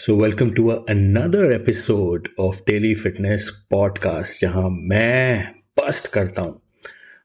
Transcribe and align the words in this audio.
So 0.00 0.16
welcome 0.16 0.50
to 0.50 0.68
another 0.68 1.52
episode 1.52 2.28
of 2.38 2.60
daily 2.66 2.94
fitness 2.94 3.50
podcast 3.70 4.40
जहाँ 4.40 4.70
मैं 4.70 5.54
bust 5.78 6.06
करता 6.06 6.42
हूँ 6.42 6.62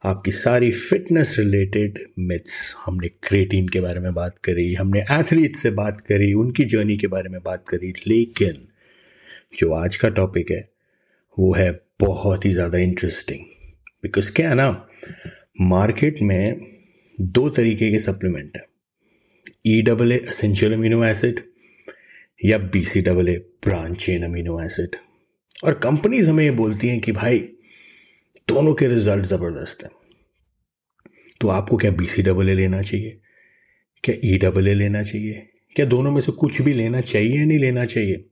आपकी 0.06 0.32
सारी 0.32 0.72
फिटनेस 0.72 1.36
रिलेटेड 1.40 2.00
मिथ्स 2.20 2.76
हमने 2.86 3.08
क्रेटीन 3.08 3.68
के 3.68 3.80
बारे 3.80 4.00
में 4.00 4.14
बात 4.14 4.38
करी, 4.38 4.74
हमने 4.74 5.02
एथलीट 5.12 5.56
से 5.56 5.72
बात 5.72 6.02
करी, 6.02 6.34
उनकी 6.34 6.66
जर्नी 6.66 6.98
के 6.98 7.08
बारे 7.08 7.30
में 7.30 7.44
बात 7.44 7.68
करी, 7.68 7.94
लेकिन 8.08 8.68
जो 9.58 9.74
आज 9.74 9.96
का 9.96 10.10
टॉपिक 10.10 10.52
है, 10.52 10.70
वो 11.40 11.54
है 11.54 11.82
बहुत 12.00 12.46
ही 12.46 12.54
ज़्यादा 12.54 12.78
इंटरेस्टिंग 12.78 13.40
बिकॉज़ 14.04 14.32
क्या 14.32 14.50
है 14.50 14.56
ना 14.56 14.88
मार्केट 15.62 16.22
में 16.22 16.66
दो 17.22 17.50
तरीके 17.50 17.92
के 17.92 18.00
सप्लीमेंट 18.00 18.52
है। 18.56 18.68
E 19.68 19.82
double 19.82 20.12
A 20.12 20.18
essential 20.18 20.74
amino 20.74 21.04
acid 21.04 21.53
या 22.46 22.58
B 22.58 22.86
C 22.86 23.02
double 23.02 23.30
A 23.30 23.38
branch 23.38 24.06
chain 24.06 24.24
amino 24.24 24.62
acid. 24.62 24.96
और 25.64 25.74
कंपनीज़ 25.74 26.30
हमें 26.30 26.44
ये 26.44 26.52
बोलती 26.52 26.88
हैं 26.88 27.00
कि 27.00 27.12
भाई, 27.12 27.40
दोनों 28.48 28.74
के 28.74 28.88
रिज़ल्ट 28.88 29.26
ज़बरदस्त 29.26 29.84
हैं। 29.84 29.92
तो 31.42 31.48
आपको 31.48 31.78
क्या 31.78 31.92
बी 31.92 32.08
सी 32.08 32.22
डबल 32.22 32.50
ए 32.50 32.54
लेना 32.54 32.82
चाहिए? 32.82 33.20
क्या 34.04 34.16
ई 34.26 34.38
डबल 34.38 34.68
ए 34.68 34.74
लेना 34.74 35.04
चाहिए? 35.04 35.50
क्या 35.76 35.86
दोनों 35.86 36.12
में 36.12 36.22
से 36.22 36.32
कुछ 36.32 36.62
भी 36.62 36.74
लेना 36.74 37.02
चाहिए 37.02 37.40
या 37.40 37.46
नहीं 37.46 37.60
लेना 37.60 37.86
चाहिए? 37.86 38.26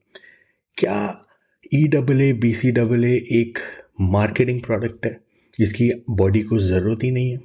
क्या 0.77 1.25
E 1.73 1.88
double 1.88 2.21
A 2.21 2.33
B 2.33 2.53
C 2.53 2.71
double 2.71 3.05
A 3.05 3.13
एक 3.13 3.59
मार्केटिंग 4.02 4.61
प्रोडक्ट 4.61 5.05
है, 5.05 5.21
जिसकी 5.59 5.91
बॉडी 6.09 6.41
को 6.41 6.59
ज़रूरत 6.59 7.03
ही 7.03 7.11
नहीं 7.11 7.31
है? 7.31 7.38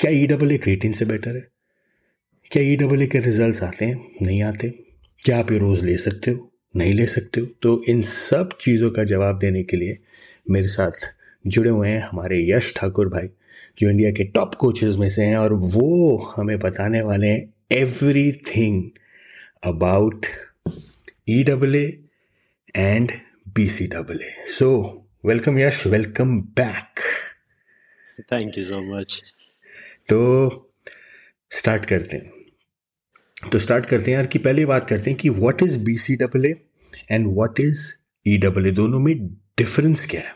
क्या 0.00 0.10
ई 0.10 0.26
डबल 0.26 0.52
ए 0.52 0.58
क्रेटिन 0.58 0.92
से 0.92 1.04
बेटर 1.04 1.36
है? 1.36 1.51
क्या 2.52 2.62
ई 2.62 2.76
डबल 2.76 3.02
ए 3.02 3.06
के 3.06 3.18
रिज़ल्ट 3.18 3.62
आते 3.62 3.84
हैं 3.84 4.10
नहीं 4.22 4.42
आते। 4.42 4.68
क्या 5.22 5.38
आप 5.38 5.52
ये 5.52 5.58
रोज़ 5.58 5.84
ले 5.84 5.96
सकते 5.96 6.30
हो? 6.30 6.50
नहीं 6.76 6.92
ले 6.92 7.06
सकते 7.06 7.40
हो? 7.40 7.46
तो 7.46 7.84
इन 7.88 8.02
सब 8.02 8.56
चीज़ों 8.60 8.90
का 8.90 9.04
जवाब 9.04 9.38
देने 9.38 9.62
के 9.62 9.76
लिए 9.76 9.98
मेरे 10.50 10.66
साथ 10.66 11.14
जुड़े 11.46 11.70
हुए 11.70 11.88
हैं 11.88 12.00
हमारे 12.00 12.50
यश 12.50 12.74
ठाकुर 12.76 13.08
भाई 13.08 13.28
जो 13.78 13.90
इंडिया 13.90 14.10
के 14.10 14.24
टॉप 14.24 14.54
कोचेज 14.54 14.96
में 14.96 15.10
से 15.10 15.22
हैं 15.22 15.36
और 15.36 15.52
वो 15.52 16.16
हमें 16.36 16.58
बताने 16.58 17.02
वाले 17.02 17.28
हैं 17.28 17.54
everything 18.32 18.90
about 19.64 20.26
E 21.28 21.44
double 21.44 21.76
A 21.76 21.98
and 22.76 23.10
B 23.54 23.68
C 23.68 23.86
double 23.86 24.20
A 24.20 24.34
so 24.58 24.70
welcome 25.26 25.58
Yash 25.58 25.86
welcome 25.86 26.40
back 26.40 27.00
thank 28.32 28.58
you 28.58 28.64
so 28.64 28.96
much 28.96 29.34
तो 30.08 30.20
स्टार्ट 31.50 31.86
करते 31.86 32.16
हैं। 32.16 32.41
तो 33.42 33.58
स्टार्ट 33.58 33.86
करते 33.86 34.10
हैं 34.10 34.16
यार 34.16 34.26
कि 34.26 34.38
पहले 34.38 34.64
बात 34.66 34.86
करते 34.88 35.10
हैं 35.10 35.18
कि 35.18 35.28
what 35.30 35.62
is 35.62 35.78
B 35.84 35.96
C 35.98 36.16
double 36.16 36.44
A 36.46 36.54
and 37.10 37.26
what 37.26 37.60
is 37.60 37.92
E 38.26 38.36
double 38.38 38.66
A 38.66 38.70
दोनों 38.72 38.98
में 38.98 39.14
डिफरेंस 39.58 40.06
क्या 40.10 40.20
है? 40.20 40.34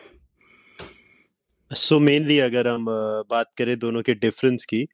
सो 1.71 1.95
so 1.97 2.01
मेनली 2.03 2.39
अगर 2.39 2.69
हम 2.69 2.85
बात 3.31 3.51
करें 3.59 3.79
दोनों 3.79 4.03
के 4.03 4.15
डिफरेंस 4.15 4.65
की 4.65 4.85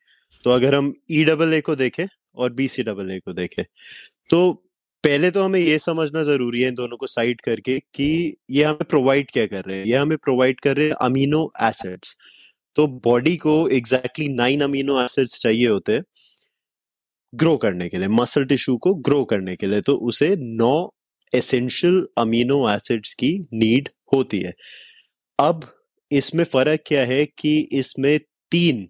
तो 0.44 0.50
अगर 0.50 0.74
हम 0.74 0.92
ई 1.10 1.24
डबल 1.24 1.54
ए 1.54 1.60
को 1.60 1.76
देखें 1.76 2.04
और 2.34 2.52
बी 2.52 2.68
सी 2.68 2.82
डबल 2.82 3.10
ए 3.10 3.18
को 3.18 3.32
देखें 3.32 3.64
तो 4.30 4.52
पहले 5.04 5.30
तो 5.30 5.42
हमें 5.42 5.58
ये 5.60 5.78
समझना 5.78 6.22
ज़रूरी 6.22 6.62
है 6.62 6.68
इन 6.68 6.74
दोनों 6.74 6.96
को 6.96 7.06
साइड 7.06 7.40
करके 7.40 7.78
कि 7.94 8.36
ये 8.50 8.64
हमें 8.64 8.84
प्रोवाइड 8.90 9.30
क्या 9.30 9.46
कर 9.46 9.64
रहे 9.64 9.78
हैं? 9.78 9.84
ये 9.84 9.96
हमें 9.96 10.16
प्रोवाइड 10.18 10.60
कर 10.60 10.76
रहे 10.76 10.86
हैं 10.86 10.94
अमीनो 11.00 11.52
एसिड्स 11.62 12.16
तो 12.76 12.86
बॉडी 13.04 13.36
को 13.36 13.56
एग्जैक्टली 13.68 14.28
नाइन 14.28 14.60
अमीनो 14.60 15.00
एसिड्स 15.02 15.40
चाहिए 15.40 15.68
होते 15.68 15.92
हैं। 15.92 16.02
ग्रो 17.32 17.56
करने 17.56 17.88
के 17.88 17.98
लिए 17.98 18.08
मसल 18.08 18.44
टिश्यू 18.44 18.76
को 18.76 18.94
ग्रो 18.94 19.24
करने 19.24 19.56
के 19.56 19.66
लिए 19.66 19.80
तो 19.80 19.94
उसे 20.08 20.34
नौ 20.38 20.74
एसेंशियल 21.32 22.04
अमीनो 22.18 22.68
एसिड्स 22.70 23.14
की 23.14 23.30
नीड 23.54 23.88
होती 24.14 24.38
है। 24.38 24.52
अब 25.38 25.64
इसमें 26.10 26.44
फ़र्क 26.44 26.80
क्या 26.86 27.04
है 27.04 27.24
कि 27.26 27.58
इसमें 27.72 28.18
तीन 28.52 28.88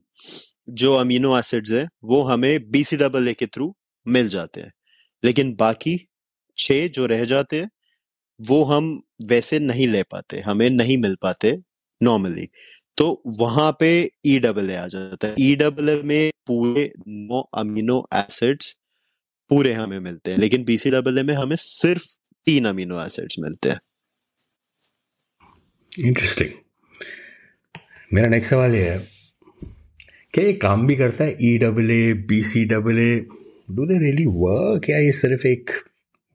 जो 0.71 0.95
अमीनो 0.95 1.39
एसिड्स 1.39 1.73
है, 1.73 1.87
वो 2.05 2.23
हमें 2.23 2.71
बीसी 2.71 2.97
डबल 2.97 3.29
ए 3.29 3.33
के 3.33 3.47
थ्रू 3.47 3.75
मिल 4.07 4.29
जाते 4.29 4.61
हैं। 4.61 4.73
लेकिन 5.23 5.55
बाकी 5.55 5.97
छह 6.59 6.87
जो 6.89 7.07
रह 7.07 7.25
जाते 7.25 7.61
हैं, 7.61 7.69
वो 8.41 8.63
हम 8.65 9.03
वैसे 9.27 9.59
नहीं 9.59 9.87
ले 9.89 10.03
पाते, 10.03 10.39
हमें 10.41 10.69
नहीं 10.71 10.97
मिल 10.99 11.17
पाते 11.23 11.57
नॉर्मली 12.01 12.49
तो 12.99 13.23
वहाँ 13.39 13.71
पे 13.81 13.91
ई 14.27 14.39
डबल 14.41 14.71
ए 14.71 14.75
आ 14.75 14.87
जाता 14.89 15.29
है। 15.29 15.35
ई 15.41 15.55
डबल 15.57 15.89
ए 15.89 16.01
में 16.05 16.31
पूरे 16.47 16.91
नो 17.09 17.41
अमीनो 17.59 18.05
एसिड्स 18.15 18.73
पूरे 19.51 19.73
हमें 19.73 19.99
मिलते 20.01 20.31
हैं, 20.31 20.39
लेकिन 20.39 20.65
बीसी 20.65 20.91
डबल 20.91 21.19
ए 21.19 21.23
में 21.23 21.35
हमें 21.35 21.57
सिर्फ़ 21.59 22.05
तीन 22.47 22.65
अमीनो 22.65 23.01
एसिड्स 23.03 23.37
मिलते 23.41 23.69
हैं। 23.69 23.81
इंटरेस्टिंग 26.07 26.51
मेरा 28.15 28.29
नेक्स्ट 28.29 28.51
सवाल 28.51 28.75
ये 28.75 28.89
है, 28.91 28.99
क्या 30.35 30.45
ये 30.45 30.53
काम 30.55 30.87
भी 30.87 30.97
करता 30.97 31.25
है 31.25 31.37
E 31.43 31.57
double 31.59 31.91
A 31.91 32.13
B 32.29 32.43
C 32.45 32.65
double 32.67 32.99
A 32.99 33.15
do 33.71 33.87
they 33.87 33.99
really 33.99 34.27
work 34.29 34.89
या 34.91 34.99
ये 34.99 35.13
सिर्फ़ 35.15 35.47
एक 35.47 35.71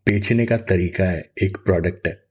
बेचने 0.07 0.45
का 0.45 0.57
तरीका 0.69 1.03
है, 1.03 1.29
एक 1.43 1.57
प्रोडक्ट 1.57 2.07
है? 2.07 2.26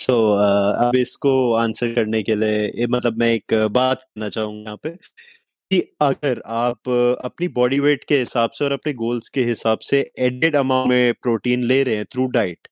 सो 0.00 0.12
so, 0.12 0.18
uh, 0.18 0.86
अब 0.86 0.96
इसको 0.96 1.32
आंसर 1.56 1.94
करने 1.94 2.22
के 2.22 2.34
लिए 2.34 2.86
मतलब 2.90 3.18
मैं 3.18 3.32
एक 3.32 3.54
बात 3.72 4.02
करना 4.02 4.28
चाहूँगा 4.28 4.60
यहाँ 4.60 4.76
पे 4.82 4.90
कि 5.70 5.80
अगर 6.02 6.40
आप 6.48 6.88
अपनी 7.24 7.48
बॉडी 7.56 7.78
वेट 7.80 8.04
के 8.04 8.18
हिसाब 8.18 8.50
से 8.50 8.64
और 8.64 8.72
अपने 8.72 8.92
गोल्स 8.94 9.28
के 9.28 9.42
हिसाब 9.44 9.78
से 9.82 10.04
एडेड 10.18 10.56
अमाउंट 10.56 10.88
में 10.88 11.14
प्रोटीन 11.22 11.64
ले 11.64 11.82
रहे 11.82 11.96
हैं 11.96 12.04
through 12.04 12.26
diet 12.30 12.68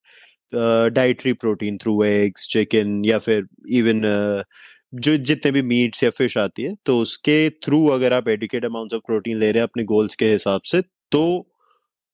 dietary 0.93 1.33
protein 1.37 1.77
through 1.77 2.03
eggs 2.05 2.49
chicken 2.49 3.03
या 3.05 3.19
फिर 3.19 3.47
इवन 3.73 4.03
uh, 4.07 4.45
जो 4.97 5.17
जितने 5.19 5.51
भी 5.53 5.63
मीट्स 5.65 6.03
या 6.05 6.11
फ़िश 6.11 6.37
आती 6.39 6.63
है 6.63 6.75
तो 6.87 6.99
उसके 6.99 7.39
थ्रू 7.65 7.87
अगर 7.89 8.13
आप 8.13 8.29
एडिकेट 8.29 8.65
अमाउंट 8.65 8.95
ऑफ़ 8.95 9.03
प्रोटीन 9.07 9.39
ले 9.39 9.51
रहे 9.53 9.61
हैं 9.61 9.69
अपने 9.69 9.85
गोल्स 9.85 10.15
के 10.15 10.31
हिसाब 10.31 10.61
से 10.65 10.81
तो 11.13 11.25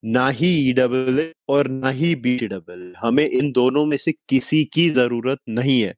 ना 0.04 0.28
ही 0.28 0.48
ई 0.69 0.72
डबल 0.72 1.20
और 1.48 1.69
ना 1.69 1.91
ही 1.91 2.15
बी 2.15 2.37
डबल 2.48 2.92
हमें 2.98 3.26
इन 3.28 3.50
दोनों 3.53 3.84
में 3.87 3.97
से 3.97 4.12
किसी 4.28 4.65
की 4.65 4.88
ज़रूरत 4.91 5.38
नहीं 5.48 5.81
है। 5.81 5.94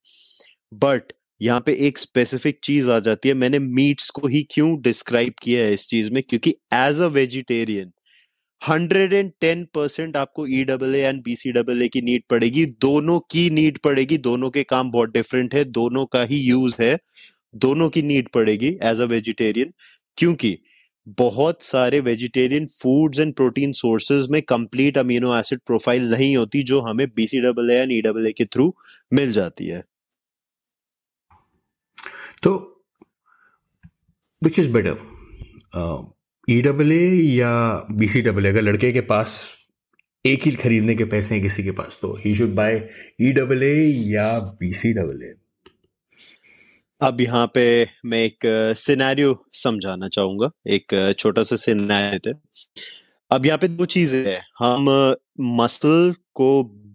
बट 0.74 1.12
यहाँ 1.40 1.60
पे 1.66 1.72
एक 1.86 1.98
स्पेसिफिक 1.98 2.58
चीज़ 2.64 2.90
आ 2.90 2.98
जाती 2.98 3.28
है। 3.28 3.34
मैंने 3.34 3.58
मीट्स 3.58 4.10
को 4.10 4.28
ही 4.28 4.42
क्यों 4.50 4.80
डिस्क्राइब 4.82 5.32
किया 5.42 5.64
है 5.64 5.72
इस 5.74 5.86
चीज़ 5.88 6.10
में? 6.10 6.22
क्योंकि 6.22 6.50
as 6.74 7.00
a 7.00 7.06
vegetarian 7.06 7.90
hundred 8.62 9.12
and 9.12 9.30
ten 9.40 9.64
percent 9.74 10.16
आपको 10.16 10.46
E 10.46 10.62
double 10.64 10.94
A 10.94 11.00
and 11.00 11.22
B 11.24 11.36
C 11.36 11.52
double 11.52 11.82
A 11.82 11.88
की 11.88 12.00
नीड 12.02 12.22
पड़ेगी। 12.30 12.64
दोनों 12.66 13.18
की 13.30 13.48
नीड 13.50 13.78
पड़ेगी। 13.78 14.18
दोनों 14.18 14.50
के 14.50 14.62
काम 14.64 14.90
बहुत 14.90 15.12
डिफरेंट 15.12 15.54
है। 15.54 15.64
दोनों 15.64 16.04
का 16.06 16.22
ही 16.24 16.38
यूज़ 16.40 16.74
है। 16.80 16.96
दोनों 17.56 17.88
की 17.88 18.02
नीड 18.02 18.28
पड़ेगी 18.28 18.68
एज 18.82 19.00
अ 19.00 19.04
वेजिटेरियन 19.04 19.72
क्योंकि 20.16 20.58
बहुत 21.06 21.62
सारे 21.62 22.00
vegetarian 22.00 22.66
foods 22.66 23.18
and 23.20 23.34
protein 23.34 23.72
sources 23.80 24.28
में 24.30 24.40
कंप्लीट 24.48 24.98
अमीनो 24.98 25.36
एसिड 25.38 25.60
प्रोफ़ाइल 25.66 26.08
नहीं 26.10 26.36
होती 26.36 26.62
जो 26.70 26.80
हमें 26.88 27.06
BC 27.16 27.40
double 27.40 27.70
and 27.70 27.92
E 27.92 28.00
double 28.06 28.26
A 28.26 28.32
के 28.38 28.44
थ्रू 28.44 28.74
मिल 29.14 29.32
जाती 29.32 29.66
है। 29.66 29.82
तो 32.42 32.54
which 34.42 34.58
is 34.58 34.70
better 34.72 34.96
E 36.48 36.60
double 36.62 36.92
A 36.92 37.04
या 37.36 37.52
बी 37.98 38.08
सी 38.08 38.22
डबल 38.22 38.46
ए 38.46 38.48
अगर 38.48 38.62
लड़के 38.62 38.92
के 38.92 39.00
पास 39.14 39.38
एक 40.24 40.44
ही 40.46 40.50
खरीदने 40.52 40.94
के 40.96 41.04
पैसे 41.14 41.34
हैं 41.34 41.42
किसी 41.42 41.62
के 41.64 41.70
पास 41.80 41.98
तो 42.02 42.14
ही 42.24 42.34
should 42.34 42.54
buy 42.54 42.88
E 43.22 43.32
double 43.32 43.62
A 43.62 43.74
या 44.12 44.28
बी 44.60 44.72
सी 44.80 44.92
डबल 44.94 45.22
ए 45.24 45.34
अब 47.00 47.20
यहाँ 47.20 47.46
पे 47.54 47.62
मैं 48.06 48.22
एक 48.24 48.44
सिनेरियो 48.76 49.34
समझाना 49.54 50.08
चाहूँगा। 50.08 50.50
एक 50.74 51.14
छोटा 51.18 51.42
सा 51.42 51.56
सिनेरियो 51.56 52.34
अब 53.30 53.46
यहाँ 53.46 53.58
पे 53.58 53.68
दो 53.68 53.84
चीज़ें 53.86 54.24
हैं। 54.26 54.40
हम 54.58 54.86
मसल 55.58 56.14
को 56.34 56.48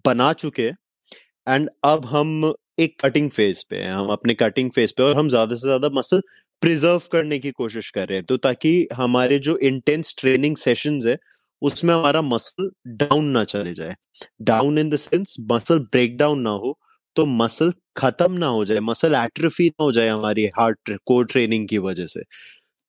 बना 0.06 0.32
चुके 0.34 0.62
हैं 0.62 0.76
एंड 1.46 1.68
अब 1.84 2.06
हम 2.06 2.52
एक 2.80 2.96
कटिंग 3.00 3.30
फ़ेज़ 3.30 3.64
पे 3.70 3.76
हैं। 3.76 3.92
हम 3.92 4.08
अपने 4.10 4.34
कटिंग 4.34 4.70
फ़ेज़ 4.70 4.92
पे 4.96 5.02
और 5.02 5.16
हम 5.18 5.28
ज़्यादा 5.28 5.54
से 5.54 5.66
ज़्यादा 5.66 5.88
मसल 5.94 6.20
प्रिजर्व 6.62 7.02
करने 7.12 7.38
की 7.38 7.50
कोशिश 7.52 7.90
कर 7.90 8.08
रहे 8.08 8.18
हैं। 8.18 8.24
तो 8.26 8.36
ताकि 8.38 8.88
हमारे 8.94 9.38
जो 9.40 9.56
इंटेंस 9.60 10.14
ट्रेनिंग 10.18 10.56
सेशन 10.56 11.00
है, 11.06 11.16
उसमें 11.62 11.94
हमारा 11.94 12.22
मसल 12.22 12.70
डाउन 12.98 13.24
ना 13.28 13.44
चले 13.46 13.72
जाए। 13.74 13.94
Down 14.42 14.78
in 14.78 14.90
the 14.90 14.96
sense 14.98 15.36
muscle 15.52 15.78
break 15.82 16.16
down 16.18 16.40
ना 16.40 16.50
हो। 16.52 16.78
तो 17.16 17.26
मसल 17.26 17.72
खत्म 17.96 18.32
ना 18.32 18.46
हो 18.46 18.64
जाए, 18.64 18.80
मसल 18.80 19.14
एट्रोफी 19.14 19.68
ना 19.68 19.84
हो 19.84 19.92
जाए 19.92 20.08
हमारी 20.08 20.46
हार्ट 20.58 20.90
कोर 21.06 21.26
ट्रेनिंग 21.26 21.68
की 21.68 21.78
वजह 21.78 22.06
से। 22.06 22.22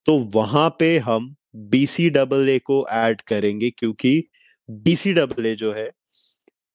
तो 0.06 0.18
वहाँ 0.36 0.70
पे 0.80 0.98
हम 1.00 1.34
बीसी 1.72 2.10
डबल 2.10 2.50
ए 2.50 2.58
को 2.66 2.86
ऐड 2.92 3.22
करेंगे 3.28 3.70
क्योंकि 3.72 4.24
बीसी 4.70 5.14
डबल 5.14 5.46
ए 5.46 5.56
जो 5.56 5.74
है 5.74 5.90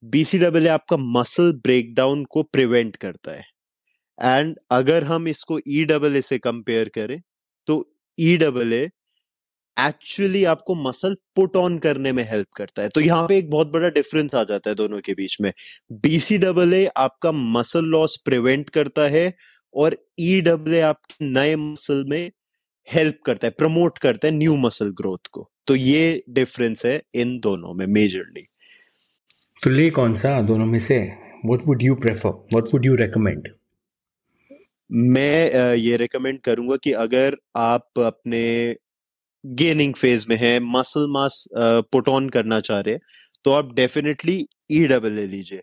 बीसी 0.03 0.39
डबल 0.39 0.67
ए 0.67 0.69
आपका 0.71 0.97
मसल 0.99 1.53
ब्रेकडाउन 1.65 2.25
को 2.33 2.43
प्रिवेंट 2.45 2.97
करता 2.97 3.33
है। 3.33 3.45
एंड 4.19 4.57
अगर 4.73 5.05
हम 5.05 5.29
इसको 5.29 5.59
ई 5.69 5.85
डबल 5.87 6.17
ए 6.17 6.23
से 6.23 6.39
कंपेयर 6.39 6.89
करें 6.95 7.21
तो 7.69 7.85
ई 8.19 8.37
डबल 8.39 8.73
ए 8.75 8.89
एक्चुअली 9.79 10.45
आपको 10.45 10.75
मसल 10.75 11.15
पुट 11.37 11.57
ऑन 11.57 11.79
करने 11.79 12.13
में 12.13 12.23
हेल्प 12.31 12.47
करता 12.57 12.83
है। 12.83 12.89
तो 12.89 13.01
यहाँ 13.01 13.27
पे 13.29 13.37
एक 13.39 13.51
बहुत 13.51 13.73
बड़ा 13.73 13.89
डिफरेंस 13.91 14.35
आ 14.35 14.43
जाता 14.45 14.71
है 14.71 14.77
दोनों 14.77 14.99
के 15.01 15.13
बीच 15.15 15.37
में। 15.41 15.53
बीसी 16.03 16.39
डबल 16.39 16.75
ए 16.75 16.85
आपका 16.97 17.33
मसल 17.33 17.85
लॉस 17.87 18.17
प्रिवेंट 18.25 18.71
करता 18.71 19.09
है 19.09 19.33
और 19.75 19.97
ई 20.21 20.41
डबल 20.41 20.75
ए 20.75 20.81
आपके 20.83 21.27
नए 21.27 21.55
मसल 21.57 22.05
में 22.09 22.31
हेल्प 22.89 23.19
करता 23.27 23.47
है 23.47 23.51
प्रमोट 23.59 23.99
करता 23.99 24.29
है 24.29 24.35
न्यू 24.35 24.57
मसल 24.57 24.91
ग्रोथ 24.99 25.27
को। 25.33 25.51
तो 25.67 25.75
ये 25.77 26.23
डिफरेंस 26.31 26.85
है 26.87 27.01
इन 27.15 27.39
दोनों 27.41 27.75
में 27.75 27.87
मेजरली 27.89 28.47
तो 29.63 29.71
ले 29.71 29.89
कौन 29.91 30.15
सा 30.15 30.41
दोनों 30.43 30.67
में 30.67 30.79
से? 30.81 30.99
What 31.47 31.61
would 31.67 31.83
you 31.83 31.95
prefer 31.97 32.31
what 32.53 32.75
would 32.75 32.87
you 32.87 32.95
recommend 32.97 33.49
मैं 34.91 35.75
ये 35.77 35.97
रेकमेंड 35.97 36.39
करूँगा 36.41 36.77
कि 36.77 36.93
अगर 36.99 37.37
आप 37.57 37.99
अपने 37.99 38.43
गेनिंग 39.45 39.95
फ़ेज़ 39.95 40.25
में 40.29 40.37
है 40.37 40.59
मसल 40.63 41.07
मास 41.11 41.45
पुट 41.57 42.09
ऑन 42.09 42.29
करना 42.31 42.61
चाह 42.61 42.81
रहे 42.81 42.99
तो 43.45 43.53
आप 43.53 43.73
डेफिनेटली 43.75 44.45
ई 44.73 44.87
डबल 44.89 45.13
ले 45.13 45.27
लीजिए। 45.27 45.63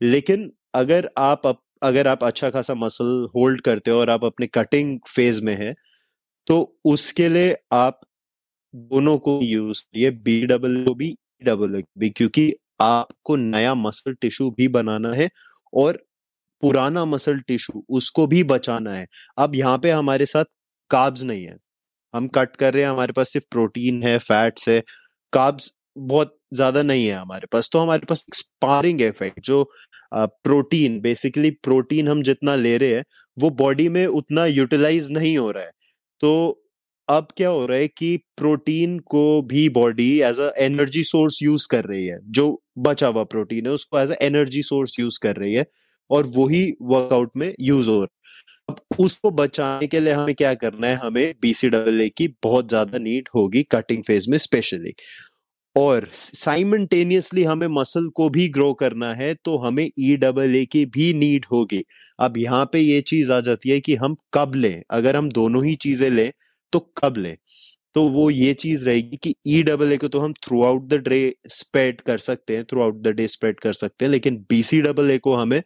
लेकिन 0.00 0.50
अगर 0.76 1.08
आप 1.20 1.46
अगर 1.84 2.08
आप 2.08 2.24
अच्छा 2.24 2.50
खासा 2.50 2.74
मसल 2.76 3.28
होल्ड 3.36 3.60
करते 3.62 3.90
हो 3.90 3.98
और 4.00 4.10
आप 4.10 4.24
अपने 4.24 4.46
कटिंग 4.54 4.98
फ़ेज़ 5.08 5.42
में 5.44 5.54
है 5.56 5.74
तो 6.46 6.58
उसके 6.86 7.28
लिए 7.28 7.56
आप 7.74 8.00
दोनों 8.74 9.18
को 9.20 9.40
यूज़ 9.44 9.82
करिए 9.84 10.10
बी 10.12 10.46
डबल 10.48 10.84
को 10.86 10.94
भी 10.96 11.14
डबल 11.44 11.82
भी, 11.98 12.10
क्योंकि 12.10 12.52
आपको 12.82 13.36
नया 13.38 13.74
मसल 13.76 14.14
टिश्यू 14.22 14.50
भी 14.52 14.68
बनाना 14.70 15.12
है 15.14 15.28
और 15.72 16.02
पुराना 16.62 17.04
मसल 17.06 17.40
टिश्यू 17.48 17.84
उसको 17.92 18.26
भी 18.28 18.44
बचाना 18.46 18.94
है। 18.94 19.06
अब 19.38 19.56
यहाँ 19.56 19.78
पे 19.80 19.90
हमारे 19.92 20.26
साथ 20.26 20.44
काब्ज 20.90 21.24
नहीं 21.24 21.44
है। 21.44 21.56
हम 22.14 22.26
कट 22.34 22.56
कर 22.56 22.74
रहे 22.74 22.82
हैं, 22.84 22.90
हमारे 22.90 23.12
पास 23.12 23.32
सिर्फ़ 23.32 23.46
प्रोटीन 23.50 24.02
है 24.02 24.16
फैट्स 24.20 24.68
है 24.68 24.82
काब्स 25.32 25.70
बहुत 25.98 26.36
ज़्यादा 26.54 26.82
नहीं 26.84 27.06
है 27.06 27.14
हमारे 27.14 27.46
पास। 27.52 27.68
तो 27.72 27.78
हमारे 27.80 28.06
पास 28.08 28.24
स्पारिंग 28.34 29.00
इफ़ेक्ट 29.02 29.40
जो 29.46 29.62
प्रोटीन 30.12 31.00
बेसिकली 31.00 31.50
प्रोटीन 31.64 32.08
हम 32.08 32.22
जितना 32.24 32.54
ले 32.56 32.76
रहे 32.78 32.90
हैं, 32.90 33.04
वो 33.36 33.50
बॉडी 33.52 33.88
में 33.90 34.06
उतना 34.08 34.44
यूटिलाइज 34.48 35.10
नहीं 35.12 35.36
हो 35.38 35.50
रहा 35.50 35.64
है। 35.64 35.70
तो 36.22 36.60
अब 37.08 37.28
क्या 37.36 37.48
हो 37.50 37.64
रहा 37.66 37.78
है 37.78 37.88
कि 37.90 38.16
प्रोटीन 38.36 38.98
को 39.08 39.22
भी 39.44 39.68
body 39.70 40.10
as 40.22 40.38
a 40.40 40.50
energy 40.60 41.02
source 41.04 41.38
use 41.42 41.66
कर 41.70 41.84
रही 41.86 42.06
है, 42.06 42.18
जो 42.24 42.62
बचा 42.80 43.06
हुआ 43.08 43.24
प्रोटीन 43.26 43.66
है, 43.66 43.72
उसको 43.74 43.98
as 44.00 44.10
a 44.12 44.16
energy 44.22 44.62
source 44.64 44.98
use 45.00 45.18
कर 45.22 45.36
रही 45.36 45.54
है 45.54 45.64
और 46.10 46.26
वही 46.36 46.64
वर्कआउट 46.84 47.30
में 47.36 47.52
यूज़ 47.62 47.88
हो 47.90 47.96
रहा 47.96 48.04
है। 48.04 48.23
अब 48.68 48.76
उसको 49.00 49.30
बचाने 49.30 49.86
के 49.86 50.00
लिए 50.00 50.12
हमें 50.12 50.34
क्या 50.34 50.52
करना 50.54 50.86
है? 50.86 50.94
हमें 50.96 51.34
बीसी 51.42 51.68
डबल 51.70 52.00
ए 52.00 52.08
की 52.08 52.28
बहुत 52.42 52.68
ज़्यादा 52.68 52.98
नीड 52.98 53.28
होगी 53.34 53.62
कटिंग 53.72 54.02
फ़ेज़ 54.04 54.30
में 54.30 54.38
स्पेशली 54.38 54.92
और 55.76 56.06
साइमल्टेनियसली 56.12 57.42
हमें 57.44 57.66
मसल 57.70 58.08
को 58.16 58.28
भी 58.30 58.48
ग्रो 58.48 58.72
करना 58.82 59.12
है 59.14 59.32
तो 59.44 59.56
हमें 59.58 59.84
ई 59.84 60.16
डबल 60.16 60.56
ए 60.56 60.64
की 60.72 60.84
भी 60.86 61.12
नीड 61.14 61.46
होगी. 61.52 61.82
अब 62.18 62.36
यहाँ 62.38 62.64
पे 62.72 62.78
ये 62.80 63.00
चीज़ 63.02 63.32
आ 63.32 63.40
जाती 63.40 63.70
है 63.70 63.80
कि 63.80 63.94
हम 63.96 64.16
कब 64.34 64.54
लें? 64.54 64.82
अगर 64.90 65.16
हम 65.16 65.28
दोनों 65.30 65.64
ही 65.64 65.74
चीज़ें 65.76 66.10
लें 66.10 66.30
तो 66.72 66.78
कब 66.98 67.16
लें? 67.18 67.36
तो 67.94 68.08
वो 68.10 68.28
ये 68.30 68.52
चीज़ 68.54 68.86
रहेगी 68.88 69.16
कि 69.22 69.34
ई 69.46 69.62
डबल 69.62 69.92
ए 69.92 69.96
को 69.96 70.08
तो 70.08 70.20
हम 70.20 70.32
through 70.44 70.62
out 70.64 70.88
the 70.88 70.94
day 71.08 71.34
spread 71.48 72.00
कर 72.00 72.18
सकते 72.18 72.56
हैं 72.56 72.64
through 72.64 72.82
out 72.82 73.02
the 73.02 73.08
day 73.16 73.26
spread 73.28 73.60
कर 73.60 73.72
सकते 73.72 74.04
हैं, 74.04 74.12
लेकिन 74.12 74.36
बीसी 74.50 74.80
डबल 74.82 75.10
ए 75.10 75.18
को 75.18 75.34
हमें 75.36 75.60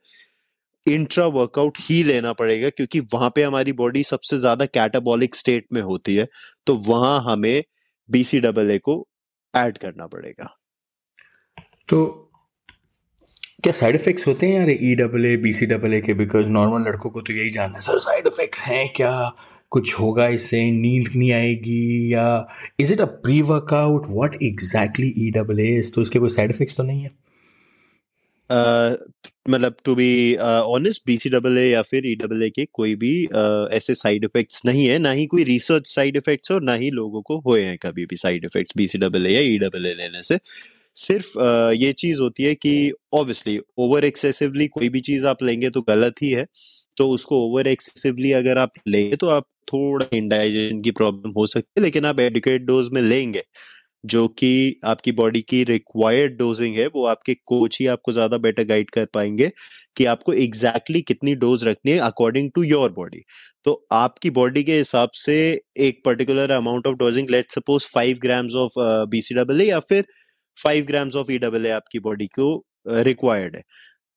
इंट्रा 0.90 1.26
वर्कआउट 1.28 1.78
ही 1.80 2.02
लेना 2.02 2.32
पड़ेगा 2.32 2.68
क्योंकि 2.68 3.00
वहाँ 3.14 3.30
पे 3.34 3.42
हमारी 3.42 3.72
बॉडी 3.72 4.02
सबसे 4.04 4.38
ज़्यादा 4.38 4.66
कैटाबॉलिक 4.68 5.34
स्टेट 5.34 5.66
में 5.72 5.80
होती 5.82 6.14
है 6.16 6.26
तो 6.66 6.74
वहाँ 6.86 7.20
हमें 7.26 7.62
बीसी 8.08 8.40
डबल 8.40 8.70
ए 8.70 8.78
को 8.78 9.06
ऐड 9.54 9.78
करना 9.78 10.06
पड़ेगा। 10.06 10.54
तो 11.88 12.06
क्या 13.62 13.72
साइड 13.72 13.94
इफेक्ट्स 13.94 14.26
होते 14.26 14.46
हैं 14.46 14.54
यार 14.54 14.70
E 14.70 14.94
double 14.94 15.26
A 15.26 15.36
B 15.36 15.52
C 15.52 15.66
double 15.66 15.94
A 15.94 16.00
के? 16.00 16.14
बिकॉज़ 16.14 16.48
नॉर्मल 16.48 16.88
लड़कों 16.88 17.10
को 17.10 17.20
तो 17.20 17.32
यही 17.32 17.50
जानना 17.50 17.74
है 17.74 17.80
सर 17.80 17.98
साइड 17.98 18.26
इफेक्ट्स 18.26 18.62
हैं 18.62 18.88
क्या? 18.96 19.12
कुछ 19.72 19.94
होगा 20.00 20.26
इससे? 20.28 20.60
नींद 20.70 21.08
नहीं 21.16 21.30
आएगी 21.32 22.12
या 22.12 22.26
is 22.80 22.92
it 22.92 23.00
a 23.00 23.04
pre 23.24 23.40
workout 23.42 24.06
what 24.08 24.42
exactly 24.42 25.12
E 25.18 25.30
double 25.30 25.60
A 25.60 25.80
तो 25.94 26.02
इसके 26.02 26.18
कोई 26.18 26.28
साइड 26.28 26.50
इफेक्ट्स 26.50 26.76
तो 26.76 26.82
नहीं 26.82 27.02
है? 27.02 27.10
मतलब 29.48 29.76
to 29.84 29.94
be 29.94 30.34
honest 30.36 31.02
B 31.06 31.16
C 31.18 31.30
double 31.30 31.58
A 31.58 31.68
या 31.68 31.82
फिर 31.82 32.06
ई 32.06 32.14
डबल 32.14 32.42
ए 32.42 32.50
के 32.50 32.64
कोई 32.72 32.94
भी 32.94 33.26
uh, 33.26 33.68
ऐसे 33.72 33.94
साइड 33.94 34.24
इफेक्ट्स 34.24 34.62
नहीं 34.66 34.86
है 34.86 34.98
ना 34.98 35.10
ही 35.10 35.26
कोई 35.26 35.44
रिसर्च 35.44 35.86
साइड 35.86 36.16
इफेक्ट्स 36.16 36.52
और 36.52 36.62
ना 36.62 36.74
ही 36.74 36.90
लोगों 36.90 37.22
को 37.22 37.38
हुए 37.40 37.62
हैं 37.62 37.78
कभी 37.78 38.06
भी 38.06 38.16
side 38.16 38.44
effects 38.44 38.74
B 38.76 38.86
C 38.88 38.98
double 38.98 39.26
A 39.26 39.30
या 39.30 39.40
ई 39.40 39.58
डबल 39.58 39.86
ए 39.86 39.94
लेने 39.94 40.22
से। 40.22 40.38
सिर्फ़ 40.96 41.38
uh, 41.38 41.72
ये 41.82 41.92
चीज़ 41.92 42.20
होती 42.20 42.42
है 42.44 42.54
कि 42.54 42.92
ऑब्वियसली 43.14 43.58
ओवर 43.78 44.04
एक्सेसिवली 44.04 44.66
कोई 44.68 44.88
भी 44.88 45.00
चीज़ 45.00 45.26
आप 45.26 45.42
लेंगे 45.42 45.70
तो 45.70 45.82
गलत 45.82 46.22
ही 46.22 46.30
है 46.30 46.46
तो 46.96 47.08
उसको 47.10 47.44
ओवर 47.46 47.66
एक्सेसिवली 47.66 48.32
अगर 48.32 48.58
आप 48.58 48.72
लेंगे 48.88 49.16
तो 49.16 49.28
आप 49.28 49.46
थोड़ा 49.72 50.06
इंडाइजेशन 50.16 50.80
की 50.82 50.90
प्रॉब्लम 50.90 51.32
हो 51.32 51.46
सकती 51.46 51.80
है 51.80 51.84
लेकिन 51.84 52.04
आप 52.04 52.20
एडुकेट 52.20 52.62
डोज 52.62 52.88
में 52.92 53.02
लेंगे। 53.02 53.42
जो 54.08 54.26
कि 54.38 54.50
आपकी 54.84 55.12
बॉडी 55.12 55.40
की 55.42 55.62
रिक्वायर्ड 55.64 56.36
डोजिंग 56.38 56.76
है 56.76 56.86
वो 56.94 57.04
आपके 57.06 57.34
कोच 57.46 57.78
ही 57.80 57.86
आपको 57.88 58.12
ज़्यादा 58.12 58.38
बेटर 58.38 58.64
गाइड 58.66 58.90
कर 58.90 59.06
पाएँगे 59.14 59.50
कि 59.96 60.04
आपको 60.06 60.32
एग्जैक्टली 60.34 60.98
exactly 60.98 61.06
कितनी 61.08 61.34
डोज 61.36 61.64
रखनी 61.64 61.92
है 61.92 61.98
अकॉर्डिंग 62.02 62.50
टू 62.54 62.62
योर 62.64 62.90
बॉडी 62.92 63.22
तो 63.64 63.72
आपकी 63.92 64.30
बॉडी 64.32 64.62
के 64.64 64.76
हिसाब 64.78 65.10
से 65.16 65.36
एक 65.80 66.00
particular 66.04 66.50
amount 66.52 66.86
of 66.86 66.96
dosing 66.96 67.30
let 67.30 67.50
suppose 67.52 67.86
five 67.94 68.18
grams 68.22 68.54
of 68.56 68.78
BC 69.10 69.34
double 69.34 69.62
या 69.62 69.80
फिर 69.88 70.04
five 70.56 70.84
grams 70.86 71.16
of 71.16 71.32
E 71.32 71.38
double 71.38 71.66
आपकी 71.72 71.98
बॉडी 72.00 72.26
को 72.38 72.48
रिक्वायर्ड 72.88 73.52
uh, 73.52 73.58
है। 73.58 73.62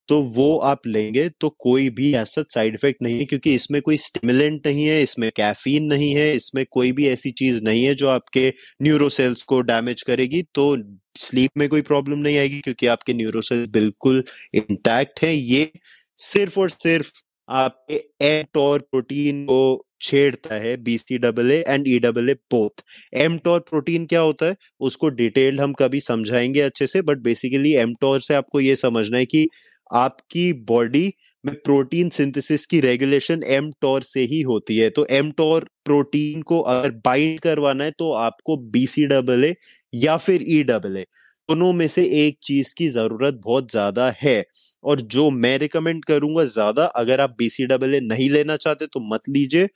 तो 0.09 0.21
वो 0.33 0.55
आप 0.65 0.87
लेंगे 0.87 1.27
तो 1.41 1.49
कोई 1.59 1.89
भी 1.91 2.13
ऐसा 2.15 2.43
साइड 2.49 2.73
इफ़ेक्ट 2.75 3.01
नहीं 3.03 3.19
है, 3.19 3.25
क्योंकि 3.25 3.53
इसमें 3.55 3.81
कोई 3.81 3.97
स्टिमुलेंट 3.99 4.67
नहीं 4.67 4.85
है, 4.85 5.01
इसमें 5.03 5.29
कैफीन 5.35 5.83
नहीं 5.85 6.13
है, 6.15 6.31
इसमें 6.35 6.65
कोई 6.71 6.91
भी 6.91 7.07
ऐसी 7.09 7.31
चीज़ 7.33 7.63
नहीं 7.63 7.83
है 7.85 7.93
जो 7.95 8.09
आपके 8.09 8.47
न्यूरोसेल्स 8.81 9.43
को 9.43 9.61
डैमेज 9.63 10.01
करेगी। 10.03 10.41
तो 10.55 10.75
स्लीप 11.19 11.51
में 11.57 11.67
कोई 11.69 11.81
प्रॉब्लम 11.83 12.19
नहीं 12.19 12.37
आएगी, 12.37 12.59
क्योंकि 12.61 12.87
आपके 12.87 13.13
न्यूरोसेल्स 13.13 13.69
बिल्कुल 13.71 14.23
इंटैक्ट 14.55 15.23
है। 15.23 15.33
ये 15.35 15.71
सिर्फ़ 16.19 16.59
और 16.59 16.69
सिर्फ़ 16.71 17.11
आपके 17.49 17.95
एमटोर 18.25 18.79
प्रोटीन 18.91 19.43
को 19.45 19.85
छेड़ता 20.01 20.55
है 20.55 20.75
BC 20.83 21.17
double 21.19 21.51
A 21.51 21.63
and 21.67 21.87
E 21.87 21.97
double 21.99 22.29
A 22.29 22.33
both 22.51 22.83
mTOR 23.15 23.59
protein 23.61 24.05
क्या 24.05 24.19
होता 24.21 24.45
है? 24.45 24.55
उसको 24.81 25.09
डिटेल्ड 25.11 25.61
हम 25.61 25.73
कभी 25.73 25.99
समझाएँगे 26.01 26.61
अच्छे 26.61 26.87
से 26.87 27.01
बट 27.01 27.17
बेसिकली 27.23 27.73
एमटोर 27.77 28.21
से 28.21 28.33
आपको 28.35 28.59
ये 28.61 28.75
समझना 28.77 29.17
है 29.17 29.25
कि 29.25 29.47
आपकी 29.91 30.51
बॉडी 30.65 31.11
में 31.43 31.53
प्रोटीन 31.55 32.09
सिंथेसिस 32.11 32.65
की 32.65 32.79
रेगुलेशन 32.81 33.43
एम 33.49 33.71
टोर 33.81 34.03
से 34.03 34.21
ही 34.25 34.41
होती 34.43 34.77
है। 34.77 34.89
तो 34.89 35.05
एम 35.11 35.31
टोर 35.31 35.69
प्रोटीन 35.85 36.41
को 36.43 36.59
अगर 36.61 36.91
बाइंड 37.05 37.39
करवाना 37.39 37.83
है 37.83 37.91
तो 37.99 38.11
आपको 38.15 38.57
बीसी 38.71 39.05
डबल 39.07 39.45
ए 39.45 39.53
या 39.93 40.17
फिर 40.19 40.45
ई 40.49 40.63
डबल 40.65 40.97
ए 40.97 41.05
दोनों 41.49 41.71
में 41.73 41.87
से 41.89 42.03
एक 42.17 42.37
चीज़ 42.43 42.73
की 42.77 42.87
ज़रूरत 42.89 43.39
बहुत 43.45 43.71
ज़्यादा 43.71 44.09
है। 44.17 44.43
और 44.83 45.01
जो 45.03 45.29
मैं 45.31 45.57
रिकमेंड 45.59 46.03
करूँगा 46.05 46.43
ज़्यादा, 46.45 46.85
अगर 46.85 47.21
आप 47.21 47.35
बीसी 47.39 47.65
डबल 47.67 47.95
ए 47.95 47.99
नहीं 48.01 48.29
लेना 48.29 48.55
चाहते 48.57 48.85
तो 48.87 48.99
मत 49.05 49.29
लीजिए। 49.29 49.67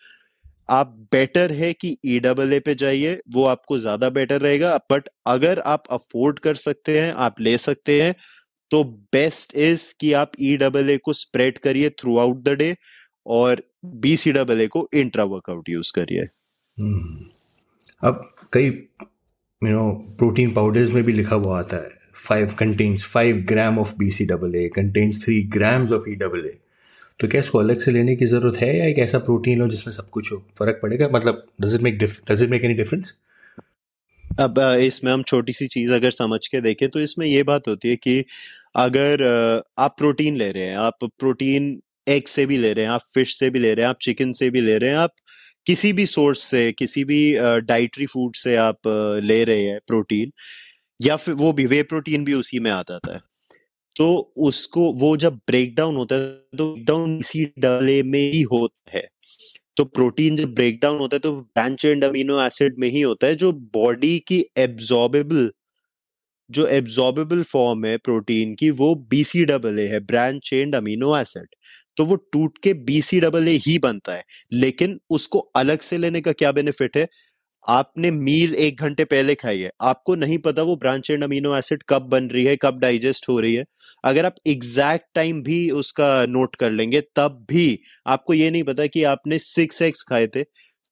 आप 0.69 0.95
बेटर 1.11 1.51
है 1.53 1.71
कि 1.75 1.95
ई 2.05 2.19
डबल 2.19 2.53
ए 2.53 2.59
पे 2.59 2.75
जाइए, 2.75 3.19
वो 3.29 3.45
आपको 3.45 3.77
ज़्यादा 3.79 4.09
बेटर 4.11 4.41
रहेगा। 4.41 4.75
बट 4.91 5.09
अगर 5.27 5.59
आप 5.67 5.83
अफोर्ड 5.91 6.39
कर 6.39 6.55
सकते 6.57 6.99
हैं, 6.99 7.11
आप 7.13 7.41
ले 7.41 7.57
सकते 7.59 8.01
हैं 8.01 8.13
तो 8.71 8.83
बेस्ट 9.13 9.55
इज़ 9.55 9.93
कि 9.99 10.11
आप 10.13 10.31
ई 10.41 10.55
डबल 10.57 10.89
ए 10.89 10.97
को 10.97 11.13
स्प्रेड 11.13 11.57
करिए 11.57 11.89
थ्रू 11.89 12.17
आउट 12.17 12.43
द 12.43 12.57
डे 12.57 12.75
और 13.25 13.61
बी 13.85 14.15
सी 14.17 14.31
डबल 14.31 14.61
ए 14.61 14.67
को 14.67 14.87
इंट्रा 14.93 15.23
वर्कआउट 15.23 15.69
यूज़ 15.69 15.91
करिए। 15.95 16.23
hmm. 16.77 17.29
अब 18.03 18.35
कई 18.53 18.67
यू 18.67 19.69
नो 19.69 19.91
प्रोटीन 20.17 20.51
पाउडर्स 20.53 20.89
में 20.91 21.03
भी 21.03 21.13
लिखा 21.13 21.35
हुआ 21.35 21.59
आता 21.59 21.77
है। 21.77 21.89
Five 22.17 22.53
contains 22.59 23.05
five 23.05 23.37
gram 23.49 23.79
of 23.79 23.93
B 23.97 24.09
C 24.11 24.25
double 24.25 24.55
A 24.55 24.67
contains 24.75 25.23
three 25.23 25.41
grams 25.55 25.91
of 25.91 26.09
E 26.09 26.15
double 26.15 26.45
A 26.45 26.57
तो 27.19 27.27
क्या 27.27 27.39
इसको 27.39 27.59
अलग 27.59 27.79
से 27.79 27.91
लेने 27.91 28.15
की 28.15 28.25
ज़रूरत 28.25 28.57
है 28.57 28.77
या 28.77 28.85
एक 28.85 28.97
ऐसा 28.99 29.19
प्रोटीन 29.19 29.61
हो 29.61 29.67
जिसमें 29.67 29.93
सब 29.93 30.09
कुछ 30.09 30.31
हो? 30.31 30.37
फ़र्क 30.59 30.79
पड़ेगा? 30.83 31.07
मतलब 31.13 31.45
does 31.61 31.75
it 31.75 31.81
make 31.81 31.97
does 32.31 32.43
it 32.43 32.49
make 32.49 32.63
any 32.63 32.73
difference 32.73 33.13
अब 34.39 34.59
इसमें 34.81 35.11
हम 35.11 35.21
छोटी 35.23 35.53
सी 35.53 35.67
चीज़ 35.67 35.93
अगर 35.93 36.09
समझ 36.11 36.47
के 36.47 36.61
देखें 36.61 36.87
तो 36.89 36.99
इसमें 37.01 37.25
ये 37.27 37.43
बात 37.43 37.67
होती 37.67 37.89
है 37.89 37.95
कि 37.97 38.23
अगर 38.77 39.23
आप 39.79 39.95
प्रोटीन 39.97 40.35
ले 40.37 40.49
रहे 40.51 40.63
हैं, 40.63 40.75
आप 40.77 40.97
प्रोटीन 41.19 41.79
एग 42.07 42.27
से 42.27 42.45
भी 42.45 42.57
ले 42.57 42.71
रहे 42.73 42.85
हैं, 42.85 42.91
आप 42.91 43.01
फ़िश 43.13 43.37
से 43.39 43.49
भी 43.49 43.59
ले 43.59 43.73
रहे 43.73 43.85
हैं, 43.85 43.89
आप 43.89 43.97
चिकन 44.01 44.31
से 44.33 44.49
भी 44.49 44.61
ले 44.61 44.77
रहे 44.77 44.89
हैं, 44.89 44.97
आप 44.97 45.13
किसी 45.67 45.91
भी 45.93 46.05
सोर्स 46.05 46.39
से, 46.43 46.71
किसी 46.73 47.03
भी 47.05 47.21
डाइटरी 47.63 48.05
फ़ूड 48.07 48.35
से 48.35 48.55
आप 48.57 48.79
ले 49.23 49.43
रहे 49.43 49.63
हैं 49.63 49.79
प्रोटीन 49.87 50.31
या 50.99 51.15
फिर 51.17 51.33
वो 51.35 51.53
भी, 51.53 51.65
वे 51.67 51.81
प्रोटीन 51.85 52.25
भी 52.25 52.33
उसी 52.35 52.59
में 52.59 52.71
आ 52.71 52.81
जाता 52.83 53.13
है। 53.13 53.21
तो 53.95 54.07
उसको, 54.47 54.91
वो 54.95 55.17
जब 55.17 55.35
ब्रेक 55.49 55.75
डाउन 55.75 55.95
होता 55.97 56.15
है 56.17 56.57
तो 56.57 56.75
डाउन 56.85 57.17
इसी 57.19 57.45
डले 57.59 58.03
में 58.05 58.19
ही 58.31 58.41
होता 58.53 58.97
है। 58.97 59.07
तो 59.77 59.83
प्रोटीन 59.85 60.35
जब 60.37 60.53
ब्रेक 60.55 60.79
डाउन 60.81 60.99
होता 60.99 61.15
है 61.15 61.19
तो 61.19 61.31
ब्रांच 61.33 61.85
एंड 61.85 62.03
अमीनो 62.05 62.41
एसिड 62.43 62.75
में 62.79 62.87
ही 62.89 63.01
होता 63.01 63.27
है, 63.27 63.35
जो 63.35 63.51
बॉडी 63.75 64.17
की 64.27 64.43
एब्जॉर्बेबल, 64.57 65.49
जो 66.49 66.65
एब्जॉर्बेबल 66.69 67.43
फॉर्म 67.43 67.85
है 67.85 67.97
प्रोटीन 67.99 68.53
की, 68.55 68.69
वो 68.71 68.95
बीसी 69.09 69.45
डबल 69.45 69.79
ए 69.79 69.87
है 69.87 69.99
ब्रांच 70.01 70.41
चेंड 70.49 70.75
अमीनो 70.75 71.17
एसिड। 71.17 71.47
तो 71.97 72.05
वो 72.05 72.15
टूट 72.33 72.57
के 72.63 72.73
बीसी 72.85 73.19
डबल 73.19 73.47
ए 73.47 73.51
ही 73.59 73.77
बनता 73.79 74.13
है, 74.13 74.23
लेकिन 74.53 74.99
उसको 75.09 75.39
अलग 75.57 75.79
से 75.81 75.97
लेने 75.97 76.21
का 76.21 76.31
क्या 76.33 76.51
बेनिफिट 76.51 76.97
है? 76.97 77.07
आपने 77.67 78.11
मील 78.11 78.55
एक 78.55 78.81
घंटे 78.81 79.03
पहले 79.05 79.35
खाई 79.35 79.59
है। 79.59 79.71
आपको 79.81 80.15
नहीं 80.15 80.37
पता 80.37 80.61
वो 80.63 80.75
ब्रांच 80.75 81.09
एंड 81.11 81.23
अमीनो 81.23 81.55
एसिड 81.57 81.83
कब 81.89 82.01
बन 82.09 82.27
रही 82.27 82.43
है, 82.45 82.55
कब 82.55 82.79
डाइजेस्ट 82.79 83.29
हो 83.29 83.39
रही 83.39 83.53
है। 83.55 83.65
अगर 84.05 84.25
आप 84.25 84.35
एग्जैक्ट 84.47 85.05
टाइम 85.15 85.41
भी 85.43 85.69
उसका 85.71 86.25
नोट 86.25 86.55
कर 86.55 86.71
लेंगे, 86.71 87.01
तब 87.15 87.45
भी 87.49 87.79
आपको 88.07 88.33
ये 88.33 88.49
नहीं 88.51 88.63
पता 88.63 88.85
कि 88.87 89.03
आपने 89.05 89.39
सिक्स 89.39 89.81
एक्स 89.81 90.03
खाए 90.03 90.27
थे। 90.27 90.43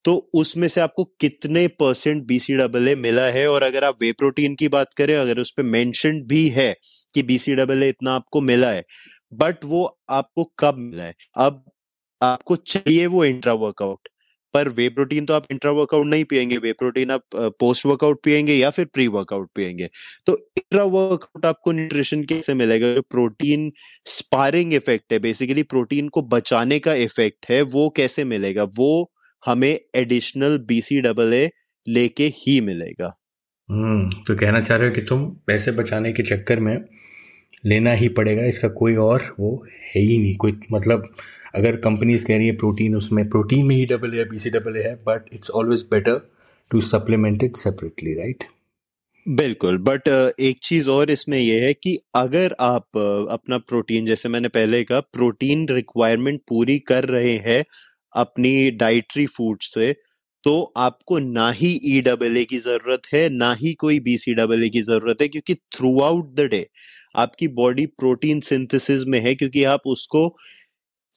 तो 0.04 0.14
उसमें 0.34 0.66
से 0.68 0.80
आपको 0.80 1.04
कितने 1.20 1.66
परसेंट 1.80 2.24
बीसी 2.26 2.54
डबल 2.54 2.88
ए 2.88 2.94
मिला 2.94 3.26
है? 3.26 3.46
और 3.48 3.62
अगर 3.62 3.84
आप 3.84 4.02
वे 4.02 4.12
प्रोटीन 4.12 4.54
की 4.54 4.68
बात 4.68 4.92
करें, 4.94 5.16
अगर 5.16 5.38
उस 5.38 5.52
पर 5.56 5.62
मैंशन 5.64 6.20
भी 6.22 6.48
है 6.48 6.74
कि 7.14 7.22
बीसी 7.22 7.54
डबल 7.54 7.82
ए 7.82 7.88
इतना 7.88 8.12
आपको 8.12 8.40
मिला 8.40 8.70
है 8.70 8.84
बट 9.34 9.64
वो 9.64 9.84
आपको 10.10 10.44
कब 10.58 10.76
मिला 10.78 11.04
है? 11.04 11.14
अब 11.36 11.64
आपको 12.22 12.56
चाहिए 12.56 13.06
वो 13.06 13.24
इंट्रा 13.24 13.52
वर्कआउट 13.54 14.08
पर 14.54 14.68
वे 14.70 14.88
प्रोटीन 14.90 15.24
तो 15.26 15.34
आप 15.34 15.46
इंट्रा 15.50 15.70
वर्कआउट 15.72 16.06
नहीं 16.06 16.24
पिएँगे 16.24 16.56
वे 16.58 16.72
प्रोटीन 16.74 17.10
आप 17.10 17.22
पोस्ट 17.60 17.86
वर्कआउट 17.86 18.22
पिएँगे 18.24 18.54
या 18.54 18.70
फिर 18.70 18.84
प्री 18.94 19.06
वर्कआउट 19.08 19.48
पिएँगे 19.54 19.88
तो 20.26 20.36
इंट्रा 20.58 20.84
वर्कआउट 20.84 21.46
आपको 21.46 21.72
न्यूट्रिशन 21.72 22.22
कैसे 22.24 22.54
मिलेगा, 22.54 22.92
जो 22.94 23.02
प्रोटीन 23.10 23.70
स्पारिंग 24.06 24.74
इफ़ेक्ट 24.74 25.12
है 25.12 25.18
बेसिकली 25.20 25.62
प्रोटीन 25.64 26.08
को 26.08 26.22
बचाने 26.28 26.78
का 26.78 26.94
इफ़ेक्ट 26.96 27.50
है, 27.50 27.60
वो 27.62 27.88
कैसे 27.96 28.24
मिलेगा? 28.26 28.64
वो 28.64 29.10
हमें 29.42 29.78
एडिशनल 29.96 30.58
बीसी 30.68 31.00
डबल 31.00 31.34
ए 31.34 31.48
लेके 31.86 32.26
ही 32.36 32.60
मिलेगा। 32.62 33.12
हम्म 33.68 34.22
तो 34.26 34.34
कहना 34.36 34.60
चाह 34.60 34.76
रहे 34.78 34.88
हो 34.88 34.94
कि 34.94 35.00
तुम 35.02 35.24
पैसे 35.46 35.72
बचाने 35.72 36.12
के 36.12 36.22
चक्कर 36.24 36.60
में 36.60 36.76
लेना 37.66 37.92
ही 37.92 38.08
पड़ेगा, 38.10 38.44
इसका 38.44 38.68
कोई 38.70 38.94
और 38.96 39.22
वो 39.40 39.64
है 39.66 40.00
ही 40.02 40.18
नहीं, 40.18 40.34
कोई 40.36 40.58
मतलब 40.72 41.08
अगर 41.54 41.76
कंपनीज़ 41.76 42.26
कह 42.26 42.36
रही 42.36 42.46
है 42.46 42.56
प्रोटीन 42.56 42.96
उसमें 42.96 43.28
प्रोटीन 43.28 43.66
में 43.66 43.74
ही 43.76 43.84
double 43.86 44.18
A 44.18 44.24
B 44.24 44.38
C 44.38 44.50
double 44.50 44.76
A 44.76 44.82
है 44.82 44.94
but 45.06 45.34
it's 45.34 45.50
always 45.50 45.84
better 45.90 46.20
to 46.70 46.80
supplement 46.80 47.44
it 47.44 47.56
separately 47.56 48.14
right 48.14 48.44
बिल्कुल 49.26 49.78
बट 49.78 50.08
एक 50.08 50.58
चीज़ 50.62 50.88
और 50.90 51.10
इसमें 51.10 51.38
यह 51.38 51.64
है 51.64 51.72
कि 51.74 51.98
अगर 52.16 52.54
आप 52.60 52.98
अपना 53.30 53.58
प्रोटीन 53.58 54.04
जैसे 54.06 54.28
मैंने 54.28 54.48
पहले 54.48 54.82
कहा 54.84 55.00
प्रोटीन 55.12 55.66
रिक्वायरमेंट 55.68 56.40
पूरी 56.48 56.78
कर 56.88 57.04
रहे 57.08 57.36
हैं 57.46 57.64
अपनी 58.14 58.70
डाइटरी 58.80 59.26
फ़ूड 59.26 59.62
से 59.62 59.92
तो 60.44 60.60
आपको 60.76 61.18
ना 61.18 61.50
ही 61.52 61.68
ई 61.86 62.00
डबल 62.06 62.36
ए 62.36 62.44
की 62.44 62.58
ज़रूरत 62.58 63.02
है, 63.14 63.28
ना 63.30 63.52
ही 63.60 63.72
कोई 63.74 64.00
बी 64.00 64.16
सी 64.18 64.34
डबल 64.34 64.64
ए 64.64 64.68
की 64.68 64.82
ज़रूरत 64.82 65.22
है, 65.22 65.28
क्योंकि 65.28 65.54
थ्रू 65.76 66.00
आउट 66.02 66.34
द 66.36 66.48
डे 66.50 66.66
आपकी 67.16 67.48
बॉडी 67.60 67.86
प्रोटीन 67.98 68.40
सिंथेसिस 68.40 69.04
में 69.08 69.18
है, 69.20 69.34
क्योंकि 69.34 69.64
आप 69.64 69.86
उसको 69.86 70.26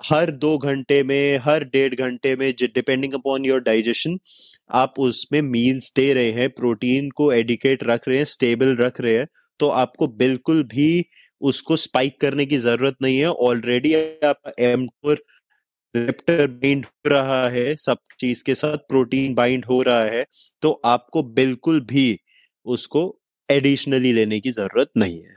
हर 0.06 0.32
दो 0.32 0.58
घंटे 0.58 1.04
में 1.04 1.38
हर 1.38 1.64
डेढ़ 1.64 1.96
घंटे 1.96 2.36
में 2.36 2.54
डिपेंडिंग 2.62 3.14
अपॉन 3.14 3.46
योर 3.46 3.62
डाइजेशन 3.62 4.18
आप 4.72 4.94
उसमें 5.00 5.42
मील्स 5.42 5.94
दे 5.96 6.14
रहे 6.14 6.32
हैं 6.32 6.50
प्रोटीन 6.50 7.10
को 7.10 7.32
एडिकेट 7.32 7.84
रख 7.84 8.02
रहे 8.08 8.18
हैं 8.18 8.26
स्टेबल 8.26 8.76
रख 8.76 9.02
रहे 9.02 9.18
हैं 9.18 9.28
तो 9.60 9.70
आपको 9.70 10.08
बिल्कुल 10.08 10.64
भी 10.64 11.06
उसको 11.42 11.76
स्पाइक 11.76 12.22
करने 12.22 12.46
की 12.46 12.58
ज़रूरत 12.58 12.96
नहीं 13.02 13.18
है। 13.18 13.28
ऑलरेडी 13.28 13.94
आप 13.94 14.54
एमटोर 14.60 15.24
रेप्टर 15.96 16.48
बाइंड 16.48 16.86
हो 16.86 17.10
रहा 17.10 17.50
है 17.50 17.76
सब 17.76 17.98
चीज़ 18.20 18.44
के 18.44 18.56
साथ 18.56 18.78
प्रोटीन 18.78 19.34
बाइंड 19.34 19.66
हो 19.66 19.82
रहा 19.82 20.04
है 20.04 20.26
तो 20.62 20.82
आपको 20.86 21.24
बिल्कुल 21.24 21.80
भी 21.80 22.20
उसको 22.66 23.20
एडिशनली 23.52 24.14
लेने 24.14 24.40
की 24.40 24.52
ज़रूरत 24.52 24.92
नहीं 24.98 25.22
है। 25.24 25.36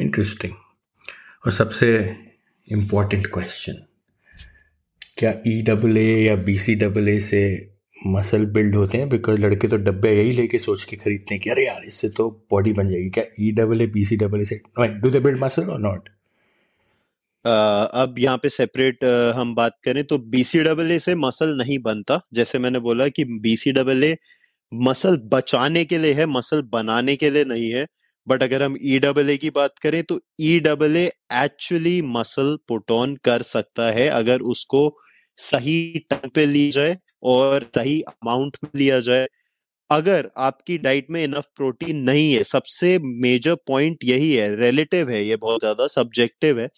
इंटरेस्टिंग 0.00 0.52
hmm, 0.52 1.46
और 1.46 1.52
सबसे 1.52 2.14
इंपॉर्टेंट 2.68 3.26
क्वेश्चन 3.26 3.82
क्या 5.18 5.34
ई 5.46 5.60
डबल 5.62 5.96
ए 5.96 6.06
या 6.22 6.36
बी 6.44 6.56
सी 6.58 6.74
डबल 6.74 7.08
ए 7.08 7.18
से 7.20 7.42
मसल 8.06 8.44
बिल्ड 8.52 8.74
होते 8.74 8.98
हैं? 8.98 9.08
बिकॉज़ 9.08 9.40
लड़के 9.40 9.68
तो 9.68 9.76
डब्बे 9.76 10.12
यही 10.16 10.32
लेके 10.32 10.58
सोच 10.58 10.84
के 10.84 10.96
खरीदते 10.96 11.34
हैं 11.34 11.42
कि 11.42 11.50
अरे 11.50 11.66
यार 11.66 11.82
इससे 11.86 12.08
तो 12.08 12.28
बॉडी 12.50 12.72
बन 12.72 12.88
जाएगी। 12.90 13.10
क्या 13.10 13.24
E 13.40 13.50
double 13.52 13.82
A 13.82 13.86
B 13.86 14.04
C 14.04 14.16
double 14.16 14.40
A 14.40 14.44
से? 14.44 14.60
डू 14.80 15.10
दे 15.10 15.20
बिल्ड 15.20 15.40
मसल 15.44 15.70
और 15.70 15.80
नॉट 15.80 16.08
Uh, 17.44 17.86
अब 17.92 18.14
यहाँ 18.18 18.38
पे 18.38 18.48
सेपरेट 18.48 19.04
uh, 19.04 19.34
हम 19.36 19.54
बात 19.54 19.76
करें 19.84 20.02
तो 20.04 20.18
बी 20.18 20.42
सी 20.44 21.14
मसल 21.14 21.56
नहीं 21.56 21.78
बनता। 21.78 22.20
जैसे 22.34 22.58
मैंने 22.58 22.78
बोला 22.78 23.08
कि 23.08 23.24
बी 23.24 23.56
मसल 24.72 25.16
बचाने 25.32 25.84
के 25.84 25.98
लिए 25.98 26.12
है 26.12 26.26
मसल 26.26 26.62
बनाने 26.62 27.16
के 27.16 27.30
लिए 27.30 27.44
नहीं 27.44 27.70
है। 27.70 27.86
बट 28.26 28.42
अगर 28.42 28.62
हम 28.62 28.76
ई 28.82 28.98
डबल 29.00 29.30
ए 29.30 29.36
की 29.38 29.50
बात 29.52 29.78
करें 29.82 30.02
तो 30.04 30.20
E 30.42 30.58
double 30.60 30.96
A 30.96 31.04
actually 31.36 32.00
muscle 32.10 32.56
put 32.68 32.90
on 32.92 33.16
कर 33.24 33.42
सकता 33.44 33.90
है 33.92 34.08
अगर 34.10 34.40
उसको 34.52 34.82
सही 35.38 35.76
टाइम 36.10 36.28
पे 36.34 36.46
ली 36.46 36.70
जाए 36.72 36.96
और 37.26 37.70
सही 37.76 38.00
अमाउंट 38.04 38.56
में 38.64 38.70
लिया 38.76 39.00
जाए। 39.02 39.26
अगर 39.90 40.30
आपकी 40.40 40.76
डाइट 40.80 41.06
में 41.10 41.22
इनफ 41.24 41.46
प्रोटीन 41.56 41.98
नहीं 42.04 42.32
है, 42.32 42.42
सबसे 42.44 42.98
मेजर 43.22 43.54
पॉइंट 43.68 44.04
यही 44.04 44.32
है 44.34 44.54
रिलेटिव 44.56 45.10
है, 45.10 45.24
ये 45.24 45.36
बहुत 45.38 45.60
ज़्यादा 45.60 45.86
सब्जेक्टिव 45.88 46.60
है। 46.60 46.68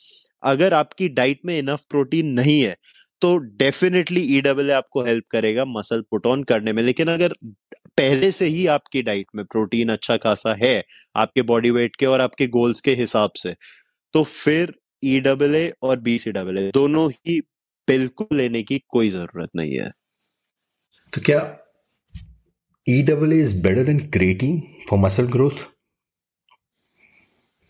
अगर 0.42 0.74
आपकी 0.74 1.08
डाइट 1.10 1.40
में 1.46 1.58
इनफ 1.58 1.84
प्रोटीन 1.90 2.32
नहीं 2.34 2.60
है 2.62 2.76
तो 3.22 3.36
डेफिनेटली 3.58 4.20
ई 4.36 4.40
डबल 4.42 4.70
ए 4.70 4.72
आपको 4.74 5.02
हेल्प 5.04 5.24
करेगा 5.30 5.64
मसल 5.68 6.02
पुट 6.10 6.26
ऑन 6.26 6.42
करने 6.44 6.72
में। 6.72 6.82
लेकिन 6.82 7.08
अगर 7.10 7.34
पहले 7.98 8.30
से 8.32 8.46
ही 8.46 8.66
आपकी 8.66 9.02
डाइट 9.02 9.26
में 9.36 9.44
प्रोटीन 9.44 9.88
अच्छा 9.92 10.16
खासा 10.24 10.54
है 10.62 10.82
आपके 11.16 11.42
बॉडी 11.50 11.70
वेट 11.70 11.96
के 11.96 12.06
और 12.06 12.20
आपके 12.20 12.46
गोल्स 12.56 12.80
के 12.88 12.94
हिसाब 12.94 13.32
से 13.42 13.54
तो 14.14 14.22
फिर 14.22 14.74
ई 15.04 15.20
डबल 15.20 15.54
ए 15.54 15.72
और 15.82 16.00
बी 16.00 16.18
सी 16.18 16.32
डबल 16.32 16.58
ए 16.58 16.70
दोनों 16.74 17.10
ही 17.10 17.40
बिल्कुल 17.88 18.36
लेने 18.36 18.62
की 18.62 18.80
कोई 18.88 19.10
ज़रूरत 19.10 19.50
नहीं 19.56 19.78
है 19.78 19.90
तो 21.12 21.20
क्या 21.26 21.40
E 22.86 23.02
double 23.12 23.32
A 23.32 23.40
is 23.40 23.54
better 23.62 23.84
than 23.84 23.98
creatine 24.16 24.60
for 24.90 24.98
muscle 24.98 25.26
growth 25.36 25.66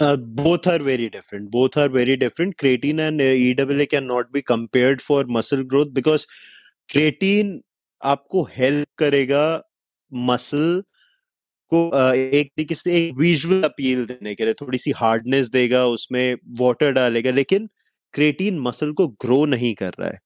Uh, 0.01 0.17
both 0.17 0.67
are 0.67 0.81
very 0.81 1.09
different. 1.09 1.51
Both 1.51 1.77
are 1.77 1.89
very 1.89 2.15
different. 2.17 2.57
Creatine 2.57 2.99
and 2.99 3.21
uh, 3.21 3.25
EAA 3.25 3.89
cannot 3.89 4.33
be 4.33 4.43
compared 4.43 5.01
for 5.01 5.25
muscle 5.25 5.63
growth 5.65 5.93
because 5.95 6.27
creatine 6.89 7.53
आपको 8.03 8.43
help 8.57 8.89
करेगा 8.99 9.45
muscle 10.13 10.83
को 11.73 11.81
एक 12.17 12.49
तरीके 12.49 12.75
से 12.75 12.95
एक 12.99 13.15
visual 13.19 13.63
appeal 13.65 14.05
देने 14.07 14.35
के 14.35 14.45
लिए 14.45 14.55
थोड़ी 14.55 14.79
सी 14.79 14.91
हार्डनेस 14.97 15.49
देगा, 15.51 15.85
उसमें 15.87 16.37
वाटर 16.61 16.93
डालेगा, 16.93 17.31
लेकिन 17.33 17.69
क्रेटीन 18.15 18.59
मसल 18.61 18.93
को 18.95 19.07
ग्रो 19.23 19.45
नहीं 19.47 19.75
कर 19.75 19.93
रहा 20.01 20.09
है। 20.09 20.19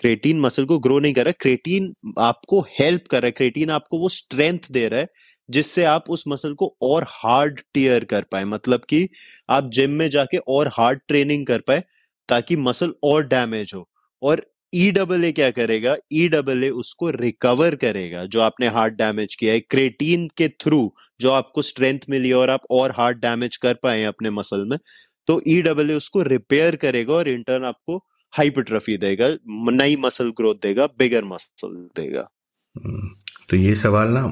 क्रेटीन 0.00 0.40
मसल 0.40 0.64
को 0.66 0.78
ग्रो 0.80 0.98
नहीं 1.00 1.14
कर 1.14 1.24
रहा 1.24 1.32
क्रेटीन 1.40 1.92
आपको 2.20 2.60
हेल्प 2.80 3.04
कर 3.10 3.22
रहा 3.22 3.26
है। 3.26 3.32
क्रेटीन 3.32 3.70
आपको 3.70 3.98
वो 4.00 4.08
स्ट्रेंथ 4.10 4.70
दे 4.72 4.88
रहा 4.88 5.00
है, 5.00 5.08
जिससे 5.48 5.84
आप 5.86 6.10
उस 6.10 6.24
मसल 6.28 6.54
को 6.56 6.74
और 6.82 7.04
हार्ड 7.10 7.60
टीयर 7.74 8.04
कर 8.06 8.24
पाए। 8.32 8.44
मतलब 8.46 8.84
कि 8.88 9.08
आप 9.50 9.70
जिम 9.74 9.90
में 9.92 10.08
जाके 10.10 10.38
और 10.48 10.68
हार्ड 10.74 11.00
ट्रेनिंग 11.08 11.46
कर 11.46 11.60
पाए, 11.68 11.82
ताकि 12.28 12.56
मसल 12.58 12.94
और 13.04 13.26
डैमेज 13.28 13.72
हो। 13.74 13.88
और 14.22 14.46
ई 14.74 14.90
डबल 14.90 15.24
ए 15.24 15.32
क्या 15.32 15.50
करेगा? 15.50 15.96
ई 16.12 16.28
डबल 16.28 16.64
ए 16.64 16.68
उसको 16.70 17.10
रिकवर 17.10 17.74
करेगा 17.74 18.24
जो 18.24 18.40
आपने 18.40 18.68
हार्ट 18.68 18.94
डैमेज 18.94 19.34
किया 19.34 19.52
है 19.52 19.60
क्रेटीन 19.60 20.28
के 20.36 20.48
थ्रू 20.48 20.94
जो 21.20 21.30
आपको 21.30 21.62
स्ट्रेंथ 21.62 21.98
मिली 22.10 22.32
और 22.32 22.50
आप 22.50 22.60
और 22.70 22.90
हार्ट 22.90 23.18
डैमेज 23.18 23.56
कर 23.56 23.74
पाए 23.74 24.02
अपने 24.04 24.30
मसल 24.30 24.64
में 24.68 24.78
तो 25.26 25.42
ई 25.48 25.60
डबल 25.62 25.90
ए 25.90 25.94
उसको 25.94 26.22
रिपेयर 26.22 26.76
करेगा 26.76 27.14
और 27.14 27.28
इंटर्न 27.28 27.64
आपको 27.64 27.96
हाइपरट्रफी 28.32 28.96
देगा 28.96 29.28
नई 29.72 29.96
मसल 29.96 30.30
ग्रोथ 30.30 30.54
देगा 30.54 30.86
बिगर 30.86 31.24
मसल 31.24 31.74
देगा। 31.96 32.28
हम्म, 32.76 33.08
तो 33.48 33.56
ये 33.56 33.74
सवाल 33.74 34.08
ना 34.08 34.26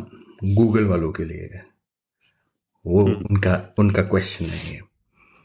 गूगल 0.45 0.85
वालों 0.85 1.13
के 1.13 1.25
लिए 1.25 1.51
है। 1.55 1.65
वो 2.87 3.05
हम्म। 3.05 3.27
उनका 3.31 3.75
उनका 3.79 4.03
क्वेश्चन 4.03 4.45
नहीं 4.45 4.75
है। 4.75 4.81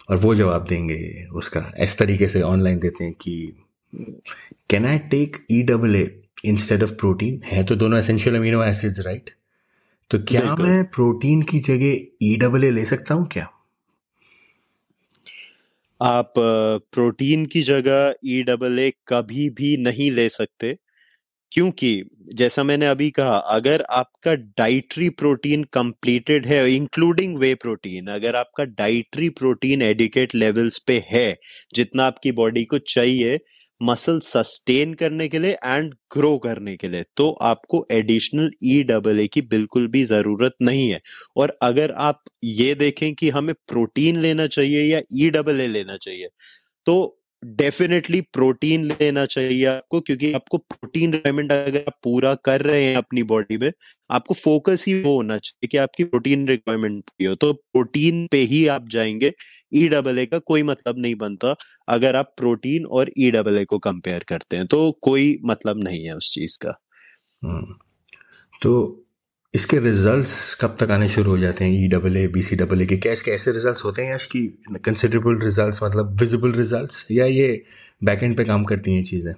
और 0.09 0.17
वो 0.17 0.35
जवाब 0.35 0.65
देंगे 0.65 1.27
उसका 1.33 1.71
इस 1.79 1.97
तरीके 1.97 2.27
से 2.27 2.41
ऑनलाइन 2.41 2.79
देते 2.79 3.03
हैं 3.03 3.13
कि 3.13 3.64
can 4.69 4.85
I 4.85 4.97
take 5.11 5.45
E 5.51 5.61
double 5.63 5.95
A 5.95 6.05
instead 6.45 6.83
of 6.83 6.93
protein 6.93 7.41
है 7.45 7.63
तो 7.63 7.75
दोनों 7.75 7.99
एसेंशियल 7.99 8.35
अमीनो 8.35 8.63
एसिड्स 8.63 8.99
राइट 8.99 9.29
तो 10.11 10.19
क्या 10.19 10.55
मैं 10.55 10.83
प्रोटीन 10.85 11.41
की 11.41 11.59
जगह 11.59 12.25
ई 12.25 12.35
डबल 12.35 12.63
ए 12.63 12.71
ले 12.71 12.85
सकता 12.85 13.13
हूँ 13.13 13.27
क्या? 13.31 13.47
आप 16.01 16.33
प्रोटीन 16.93 17.45
की 17.45 17.61
जगह 17.61 18.13
ई 18.25 18.41
डबल 18.43 18.79
ए 18.79 18.91
कभी 19.07 19.49
भी 19.49 19.75
नहीं 19.77 20.11
ले 20.11 20.29
सकते 20.29 20.77
क्योंकि 21.51 21.91
जैसा 22.33 22.63
मैंने 22.63 22.85
अभी 22.85 23.09
कहा 23.11 23.35
अगर 23.37 23.81
आपका 23.89 24.33
डाइटरी 24.33 25.09
प्रोटीन 25.09 25.63
कंप्लीटेड 25.63 26.45
है 26.45 26.59
इंक्लूडिंग 26.71 27.37
वे 27.37 27.53
प्रोटीन 27.55 28.07
अगर 28.07 28.35
आपका 28.35 28.63
डाइटरी 28.63 29.29
प्रोटीन 29.29 29.81
एडिकेट 29.81 30.35
लेवल्स 30.35 30.79
पे 30.79 31.03
है 31.07 31.27
जितना 31.75 32.05
आपकी 32.05 32.31
बॉडी 32.31 32.63
को 32.65 32.77
चाहिए 32.77 33.39
मसल 33.81 34.19
सस्टेन 34.21 34.93
करने 34.95 35.27
के 35.27 35.39
लिए 35.39 35.51
एंड 35.65 35.93
ग्रो 36.13 36.37
करने 36.39 36.75
के 36.77 36.87
लिए 36.89 37.03
तो 37.17 37.29
आपको 37.43 37.85
एडिशनल 37.91 38.49
ई 38.65 38.81
डबल 38.85 39.19
ए 39.19 39.27
की 39.29 39.41
बिल्कुल 39.47 39.87
भी 39.89 40.03
ज़रूरत 40.05 40.53
नहीं 40.61 40.89
है। 40.89 40.99
और 41.37 41.57
अगर 41.63 41.91
आप 42.01 42.21
ये 42.45 42.73
देखें 42.75 43.13
कि 43.15 43.29
हमें 43.31 43.53
प्रोटीन 43.69 44.17
लेना 44.19 44.47
चाहिए 44.49 44.83
या 44.85 45.01
ई 45.15 45.29
डबल 45.31 45.61
ए 45.61 45.67
लेना 45.69 45.97
चाहिए 45.97 46.29
तो 46.85 47.17
डेफिनेटली 47.43 48.19
प्रोटीन 48.33 48.85
लेना 48.87 49.25
चाहिए 49.27 49.65
आपको, 49.67 49.99
क्योंकि 50.01 50.31
आपको 50.33 50.57
प्रोटीन 50.59 51.13
रिक्वायरमेंट 51.13 51.51
अगर 51.51 51.83
आप 51.87 51.99
पूरा 52.03 52.33
कर 52.45 52.61
रहे 52.61 52.83
हैं 52.85 52.95
अपनी 52.97 53.23
बॉडी 53.25 53.57
में, 53.57 53.71
आपको 54.09 54.33
फोकस 54.35 54.85
ही 54.87 54.93
वो 55.01 55.15
होना 55.15 55.37
चाहिए 55.39 55.67
कि 55.69 55.77
आपकी 55.79 56.03
प्रोटीन 56.05 56.47
रिक्वायरमेंट 56.49 57.01
पूरी 57.01 57.25
हो। 57.25 57.35
तो 57.37 57.53
प्रोटीन 57.53 58.27
पे 58.31 58.39
ही 58.45 58.65
आप 58.69 58.87
जाएँगे 58.91 59.31
ई 59.75 59.87
डबल 59.89 60.19
ए 60.19 60.25
का 60.25 60.39
कोई 60.39 60.63
मतलब 60.63 60.95
नहीं 60.97 61.15
बनता, 61.15 61.55
अगर 61.89 62.15
आप 62.15 62.33
प्रोटीन 62.37 62.85
और 62.85 63.11
ई 63.19 63.31
डबल 63.31 63.57
ए 63.57 63.65
को 63.65 63.79
कंपेयर 63.79 64.23
करते 64.27 64.57
हैं 64.57 64.65
तो 64.65 64.91
कोई 65.01 65.39
मतलब 65.45 65.83
नहीं 65.83 66.03
है 66.05 66.15
उस 66.15 66.31
चीज़ 66.33 66.57
का। 66.61 66.79
हम्म। 67.43 67.75
तो 68.61 69.01
इसके 69.53 69.79
रिजल्ट्स 69.79 70.33
कब 70.61 70.75
तक 70.79 70.91
आने 70.91 71.07
शुरू 71.07 71.31
हो 71.31 71.37
जाते 71.37 71.65
हैं? 71.65 71.71
E 71.83 71.87
double 71.87 72.17
A 72.17 72.27
B 72.27 72.41
C 72.43 72.55
double 72.55 72.81
A 72.81 72.85
के 72.85 73.11
इसके 73.11 73.31
ऐसे 73.31 73.51
रिजल्ट्स 73.51 73.83
होते 73.85 74.05
हैं? 74.05 74.15
इसकी 74.15 74.47
कंसिडरेबल 74.85 75.39
रिजल्ट्स 75.43 75.83
मतलब 75.83 76.19
विजिबल 76.21 76.51
रिजल्ट्स 76.51 77.05
या 77.11 77.25
ये 77.25 77.63
बैक 78.03 78.23
एंड 78.23 78.37
पे 78.37 78.45
काम 78.45 78.63
करती 78.63 78.95
हैं 78.95 79.03
चीज़ें? 79.03 79.33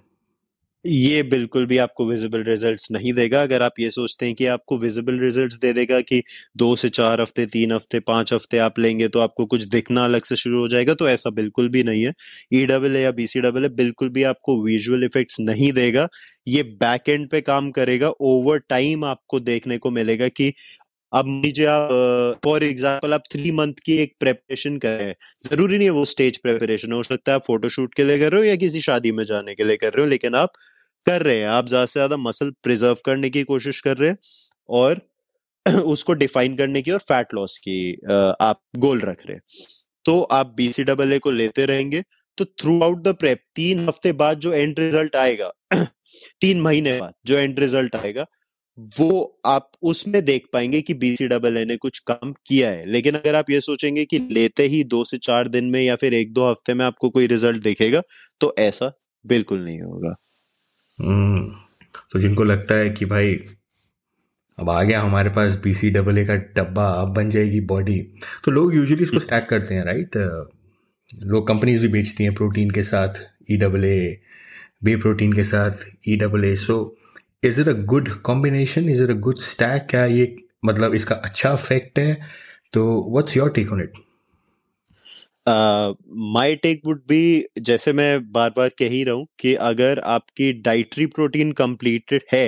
ये 0.85 1.21
बिल्कुल 1.23 1.65
भी 1.65 1.77
आपको 1.77 2.05
विजिबल 2.05 2.43
रिजल्ट्स 2.43 2.87
नहीं 2.91 3.13
देगा। 3.13 3.41
अगर 3.41 3.61
आप 3.63 3.79
ये 3.79 3.89
सोचते 3.91 4.25
हैं 4.25 4.35
कि 4.35 4.45
आपको 4.47 4.77
विजिबल 4.79 5.19
रिजल्ट्स 5.19 5.55
दे 5.57 5.71
देगा 5.73 5.99
कि 6.01 6.21
दो 6.57 6.75
से 6.75 6.89
चार 6.89 7.21
हफ़्ते, 7.21 7.45
तीन 7.47 7.71
हफ़्ते, 7.71 7.99
पाँच 8.01 8.33
हफ़्ते 8.33 8.57
आप 8.59 8.79
लेंगे 8.79 9.07
तो 9.07 9.19
आपको 9.19 9.45
कुछ 9.47 9.63
दिखना 9.67 10.03
अलग 10.05 10.23
से 10.25 10.35
शुरू 10.35 10.59
हो 10.59 10.67
जाएगा 10.67 10.93
तो 10.93 11.09
ऐसा 11.09 11.29
बिल्कुल 11.31 11.69
भी 11.69 11.83
नहीं 11.83 12.03
है। 12.05 12.13
ई 12.53 12.65
डबल 12.67 12.95
ए 12.95 13.01
या 13.01 13.11
बी 13.11 13.27
सी 13.27 13.39
डबल 13.41 13.65
ए 13.65 13.69
बिल्कुल 13.71 14.09
भी 14.09 14.23
आपको 14.25 14.61
विजुअल 14.63 15.03
इफेक्ट्स 15.05 15.39
नहीं 15.41 15.71
देगा। 15.73 16.07
ये 16.47 16.63
बैक 16.75 17.09
एंड 17.09 17.29
पे 17.29 17.41
काम 17.43 17.69
करेगा। 17.71 18.09
ओवर 18.21 18.59
टाइम 18.69 19.03
आपको 19.05 19.39
देखने 19.41 19.77
को 19.77 19.91
मिलेगा 19.91 20.27
कि 20.29 20.53
अब 21.13 21.25
लीजिए 21.43 21.65
आप 21.67 21.89
फॉर 22.45 22.63
एग्ज़ाम्पल 22.63 23.13
आप 23.13 23.23
थ्री 23.31 23.51
मंथ 23.51 23.73
की 23.85 23.97
एक 23.97 24.13
प्रेपरेशन 24.19 24.77
कर 24.77 24.97
रहे 24.97 25.07
हैं। 25.07 25.15
ज़रूरी 25.43 25.77
नहीं 25.77 25.87
है 25.87 25.91
वो 25.91 26.05
स्टेज 26.05 26.37
प्रेपरेशन 26.39 26.91
हो 26.91 27.01
सकता 27.03 27.31
है 27.31 27.35
आप 27.35 27.43
फोटोशूट 27.45 27.93
के 27.93 28.03
लिए 28.03 28.19
कर 28.19 28.31
रहे 28.31 28.41
हो 28.41 28.47
या 28.47 28.55
किसी 28.57 28.81
शादी 28.81 29.11
में 29.11 29.23
जाने 29.25 29.55
के 29.55 29.63
लिए 29.63 29.77
कर 29.77 29.93
रहे 29.93 30.03
हो, 30.03 30.09
लेकिन 30.09 30.35
आप 30.35 30.51
कर 31.05 31.21
रहे 31.23 31.37
हैं। 31.37 31.47
आप 31.49 31.67
ज़्यादा 31.67 31.85
से 31.85 31.93
ज़्यादा 31.93 32.17
मसल 32.19 32.51
प्रिजर्व 32.63 32.97
करने 33.05 33.29
की 33.29 33.43
कोशिश 33.45 33.81
कर 33.81 33.97
रहे 33.97 34.09
हैं 34.09 34.17
और 34.69 35.01
उसको 35.85 36.13
डिफाइन 36.15 36.55
करने 36.55 36.81
की 36.81 36.91
और 36.91 36.99
फैट 37.01 37.33
लॉस 37.33 37.57
की 37.59 37.79
आप 38.41 38.61
गोल 38.77 38.99
रख 39.01 39.25
रहे 39.25 39.35
हैं। 39.35 39.41
तो 40.05 40.21
आप 40.33 40.53
बीसी 40.57 40.83
डबल 40.85 41.13
ए 41.13 41.19
को 41.19 41.31
लेते 41.33 41.65
रहेंगे 41.65 42.03
तो 42.37 42.45
थ्रू 42.45 42.79
आउट 42.83 43.01
द 43.03 43.13
प्रेप 43.19 43.39
तीन 43.55 43.87
हफ़्ते 43.87 44.11
बाद 44.15 44.39
जो 44.39 44.53
एंड 44.53 44.79
रिज़ल्ट 44.79 45.15
आएगा, 45.17 45.51
तीन 46.41 46.61
महीने 46.61 46.99
बाद 46.99 47.13
जो 47.25 47.37
एंड 47.37 47.59
रिज़ल्ट 47.59 47.95
आएगा 47.95 48.25
वो 48.77 49.39
आप 49.45 49.69
उसमें 49.83 50.23
देख 50.25 50.45
पाएँगे 50.53 50.81
कि 50.81 50.93
बीसी 50.93 51.27
डबल 51.27 51.57
ने 51.67 51.77
कुछ 51.77 51.99
काम 52.07 52.33
किया 52.47 52.69
है। 52.69 52.85
लेकिन 52.85 53.15
अगर 53.15 53.35
आप 53.35 53.49
ये 53.49 53.59
सोचेंगे 53.61 54.05
कि 54.05 54.19
लेते 54.31 54.63
ही 54.67 54.83
दो 54.83 55.03
से 55.03 55.17
चार 55.17 55.47
दिन 55.47 55.65
में 55.71 55.81
या 55.81 55.95
फिर 55.95 56.13
एक 56.13 56.33
दो 56.33 56.49
हफ़्ते 56.49 56.73
में 56.73 56.85
आपको 56.85 57.09
कोई 57.09 57.27
रिज़ल्ट 57.27 57.63
दिखेगा 57.63 58.01
तो 58.41 58.53
ऐसा 58.59 58.91
बिल्कुल 59.25 59.59
नहीं 59.59 59.81
होगा। 59.81 60.15
हम्म, 60.99 61.47
तो 62.11 62.19
जिनको 62.19 62.43
लगता 62.43 62.75
है 62.75 62.89
कि 62.89 63.05
भाई 63.05 63.33
अब 64.57 64.69
आ 64.69 64.81
गया 64.83 65.01
हमारे 65.01 65.29
पास 65.29 65.55
बी 65.63 65.73
सी 65.73 65.89
डबल 65.91 66.17
ए 66.17 66.25
का 66.25 66.35
डब्बा 66.55 66.85
अब 67.01 67.13
बन 67.13 67.29
जाएगी 67.29 67.59
बॉडी 67.71 67.99
तो 68.45 68.51
लोग 68.51 68.75
यूजुअली 68.75 69.03
इसको 69.03 69.19
स्टैक 69.19 69.47
करते 69.49 69.75
हैं 69.75 69.83
राइट 69.85 70.17
लोग 71.23 71.47
कंपनीज़ 71.47 71.81
भी 71.81 71.87
बेचती 71.87 72.23
हैं 72.23 72.33
प्रोटीन 72.35 72.71
के 72.71 72.83
साथ 72.83 73.21
ई 73.51 73.57
डबल 73.57 73.85
ए 73.85 73.99
बे 74.83 74.95
प्रोटीन 74.95 75.33
के 75.33 75.43
साथ 75.43 75.85
E 76.09 76.15
double 76.17 76.45
A 76.45 76.55
so 76.55 76.77
is 77.43 77.61
it 77.61 77.67
a 77.67 77.73
good 77.85 78.09
combination 78.21 78.89
is 78.89 79.03
it 79.03 79.09
a 79.09 79.13
good 79.21 79.39
stack 79.41 79.87
क्या 79.89 80.05
ये 80.05 80.35
मतलब 80.65 80.93
इसका 80.93 81.15
अच्छा 81.15 81.53
इफ़ेक्ट 81.53 81.99
है? 81.99 82.13
तो 82.73 82.83
what's 83.11 83.37
your 83.37 83.49
take 83.51 83.71
on 83.73 83.81
it 83.81 83.93
my 86.33 86.55
take 86.55 86.81
would 86.85 87.01
be 87.09 87.21
जैसे 87.61 87.93
मैं 87.93 88.31
बार 88.31 88.49
बार 88.57 88.69
कह 88.79 88.89
ही 88.89 89.03
रहा 89.03 89.15
हूँ 89.15 89.27
कि 89.39 89.53
अगर 89.63 89.99
आपकी 90.07 90.51
डाइटरी 90.61 91.05
प्रोटीन 91.05 91.51
कंप्लीटेड 91.51 92.23
है 92.33 92.47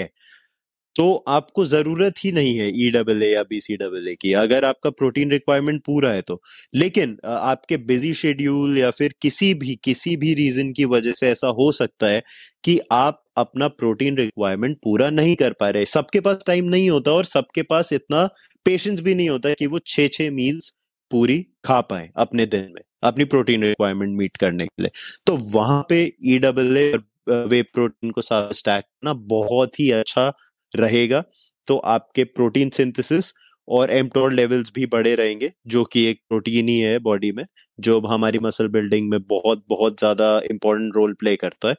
तो 0.96 1.06
आपको 1.28 1.66
ज़रूरत 1.66 2.14
ही 2.26 2.32
नहीं 2.32 2.58
है 2.58 2.68
ई 2.78 2.90
डबल 2.92 3.24
ए 3.24 3.28
या 3.34 3.44
बी 3.44 3.60
सी 3.62 3.76
डबल 3.78 4.08
ए 4.10 4.16
की। 4.22 4.34
अगर 4.34 4.66
आपका 4.66 4.90
प्रोटीन 4.90 5.32
रिक्वायरमेंट 5.32 5.82
पूरा 5.86 6.12
है 6.12 6.22
तो। 6.22 6.42
लेकिन 6.76 7.18
आपके 7.28 7.78
बिज़ी 7.88 8.14
शेड्यूल 8.14 8.78
या 8.78 8.92
फिर 8.92 9.14
किसी 9.22 9.54
भी 9.54 9.76
किसी 9.84 10.16
भी 10.18 10.34
रीजन 10.34 10.72
की 10.74 10.86
वजह 10.88 11.14
से 11.20 11.30
ऐसा 11.30 11.48
हो 11.60 11.72
सकता 11.74 12.08
है 12.08 12.24
कि 12.64 12.80
आप 12.94 13.24
अपना 13.40 13.68
प्रोटीन 13.70 14.18
रिक्वायरमेंट 14.18 14.78
पूरा 14.84 15.10
नहीं 15.12 15.36
कर 15.36 15.54
पा 15.60 15.70
रहे। 15.70 15.86
सबके 15.88 16.20
पास 16.20 16.44
टाइम 16.48 16.66
नहीं 16.68 16.90
होता 16.90 17.12
और 17.12 17.26
सबके 17.26 17.62
पास 17.66 17.94
इतना 17.94 18.26
पेशेंस 18.66 19.02
भी 19.02 19.16
नहीं 19.16 19.30
होता 19.30 19.54
कि 19.54 19.68
वो 19.68 19.80
छे 19.88 20.08
छह 20.10 20.32
मील्स 20.32 20.74
पूरी 21.12 21.38
खा 21.66 21.80
पाए 21.84 22.10
अपने 22.18 22.46
दिन 22.48 22.62
में, 22.70 22.82
अपनी 23.04 23.26
प्रोटीन 23.26 23.64
रिक्वायरमेंट 23.64 24.18
मीट 24.18 24.38
करने 24.38 24.66
के 24.66 24.84
लिए। 24.84 24.92
तो 25.28 25.38
वहाँ 25.54 25.86
पे 25.90 26.02
ई 26.26 26.40
डबल 26.40 26.78
ए 26.78 26.92
वे 27.30 27.62
प्रोटीन 27.64 28.12
को 28.12 28.22
साथ 28.24 28.54
स्टैक 28.54 28.84
करना 28.84 29.14
बहुत 29.30 29.80
ही 29.80 29.90
अच्छा 29.94 30.32
रहेगा। 30.74 31.24
तो 31.66 31.78
आपके 31.88 32.24
प्रोटीन 32.26 32.70
सिंथेसिस 32.72 33.34
और 33.68 33.92
एमटोर 33.92 34.32
लेवल्स 34.34 34.72
भी 34.76 34.86
बढ़े 34.88 35.14
रहेंगे, 35.16 35.52
जो 35.68 35.84
कि 35.86 36.06
एक 36.06 36.20
प्रोटीन 36.30 36.68
ही 36.70 36.80
है 36.80 36.98
बॉडी 37.00 37.32
में, 37.32 37.44
जो 37.80 38.00
हमारी 38.08 38.40
मसल 38.40 38.68
बिल्डिंग 38.70 39.10
में 39.10 39.20
बहुत 39.24 39.64
बहुत 39.70 40.00
ज़्यादा 40.00 40.40
इंपॉर्टेंट 40.52 40.96
रोल 40.96 41.14
प्ले 41.14 41.36
करता 41.38 41.70
है। 41.70 41.76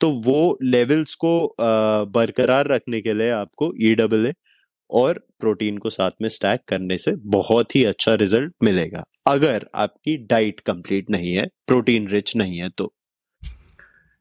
तो 0.00 0.10
वो 0.24 0.58
लेवल्स 0.62 1.14
को 1.14 1.34
बरकरार 2.14 2.66
रखने 2.66 3.00
के 3.00 3.14
लिए 3.14 3.30
आपको 3.30 3.72
ई 3.82 3.94
डबल 3.94 4.26
ए 4.26 4.32
और 4.90 5.18
प्रोटीन 5.40 5.78
को 5.78 5.90
साथ 5.90 6.10
में 6.22 6.28
स्टैक 6.28 6.60
करने 6.68 6.98
से 6.98 7.12
बहुत 7.16 7.76
ही 7.76 7.84
अच्छा 7.84 8.14
रिज़ल्ट 8.14 8.52
मिलेगा। 8.64 9.04
अगर 9.26 9.66
आपकी 9.74 10.16
डाइट 10.26 10.60
कंप्लीट 10.60 11.10
नहीं 11.10 11.34
है 11.34 11.46
प्रोटीन 11.66 12.08
रिच 12.08 12.36
नहीं 12.36 12.58
है 12.58 12.68
तो। 12.68 12.92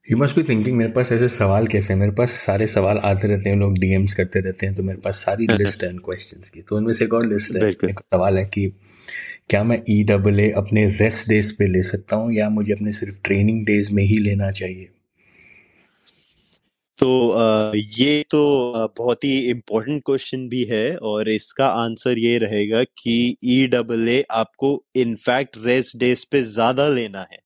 यू 0.07 0.17
मस्ट 0.17 0.35
बी 0.35 0.43
थिंकिंग 0.43 0.77
मेरे 0.77 0.91
पास 0.91 1.11
ऐसे 1.11 1.27
सवाल 1.29 1.67
कैसे 1.67 1.95
मेरे 1.95 2.11
पास 2.11 2.31
सारे 2.45 2.67
सवाल 2.67 2.97
आते 2.97 3.27
रहते 3.27 3.49
हैं 3.49 3.57
लोग 3.57 3.77
डीएम्स 3.77 4.13
करते 4.13 4.39
रहते 4.39 4.65
हैं 4.65 4.75
तो 4.75 4.83
मेरे 4.83 4.99
पास 4.99 5.17
सारी 5.17 5.47
लिस्ट 5.57 5.83
है 5.83 5.93
क्वेश्चंस 5.93 6.49
की। 6.49 6.61
तो 6.61 6.77
उनमें 6.77 6.93
से 6.93 7.05
एक 7.05 7.13
और 7.13 7.25
लिस्ट 7.25 7.55
है। 7.55 7.69
एक 7.69 7.99
सवाल 7.99 8.37
है 8.37 8.45
कि 8.45 8.67
क्या 9.49 9.63
मैं 9.63 9.81
ई 9.89 10.03
डबल 10.03 10.39
ए 10.39 10.49
अपने 10.57 10.85
रेस्ट 10.87 11.29
डेज़ 11.29 11.53
पे 11.59 11.67
ले 11.67 11.83
सकता 11.83 12.15
हूँ 12.15 12.33
या 12.33 12.49
मुझे 12.49 12.73
अपने 12.73 12.91
सिर्फ़ 12.91 13.15
ट्रेनिंग 13.23 13.65
डेज़ 13.65 13.91
में 13.93 14.03
ही 14.03 14.17
लेना 14.19 14.51
चाहिए? 14.51 14.89
तो 17.03 17.71
ये 17.75 18.23
तो 18.31 18.39
बहुत 18.97 19.23
ही 19.23 19.37
इम्पोर्टेंट 19.49 20.01
क्वेश्चन 20.05 20.47
भी 20.49 20.63
है 20.65 20.95
और 21.03 21.29
इसका 21.29 21.65
आंसर 21.77 22.19
ये 22.19 22.37
रहेगा 22.39 22.83
कि 22.83 23.15
ई 23.45 23.65
डबल 23.67 24.09
ए 24.09 24.23
आपको 24.33 24.69
इनफैक्ट 24.97 25.57
रेस्ट 25.65 25.97
डेज़ 25.99 26.25
पे 26.31 26.41
ज़्यादा 26.43 26.87
लेना 26.89 27.25
है, 27.31 27.37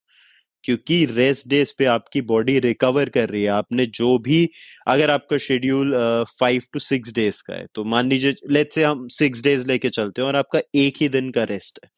क्योंकि 0.63 1.03
रेस्ट 1.07 1.47
डेज़ 1.49 1.73
पे 1.79 1.85
आपकी 1.87 2.21
बॉडी 2.23 2.59
रिकवर 2.59 3.09
कर 3.09 3.29
रही 3.29 3.43
है। 3.43 3.49
आपने 3.51 3.85
जो 3.93 4.17
भी, 4.19 4.47
अगर 4.87 5.11
आपका 5.11 5.37
schedule 5.39 5.93
five 6.39 6.61
to 6.73 6.79
six 6.81 7.13
days 7.15 7.41
का 7.47 7.53
है 7.55 7.65
तो 7.75 7.83
मान 7.85 8.09
लीजिए 8.09 8.35
लेट 8.51 8.73
से 8.73 8.83
हम 8.83 9.07
सिक्स 9.13 9.43
डेज़ 9.43 9.67
लेके 9.67 9.89
चलते 9.91 10.21
हैं 10.21 10.27
और 10.27 10.35
आपका 10.35 10.59
एक 10.77 11.01
ही 11.01 11.09
दिन 11.09 11.31
का 11.31 11.43
रेस्ट 11.45 11.79
है 11.83 11.89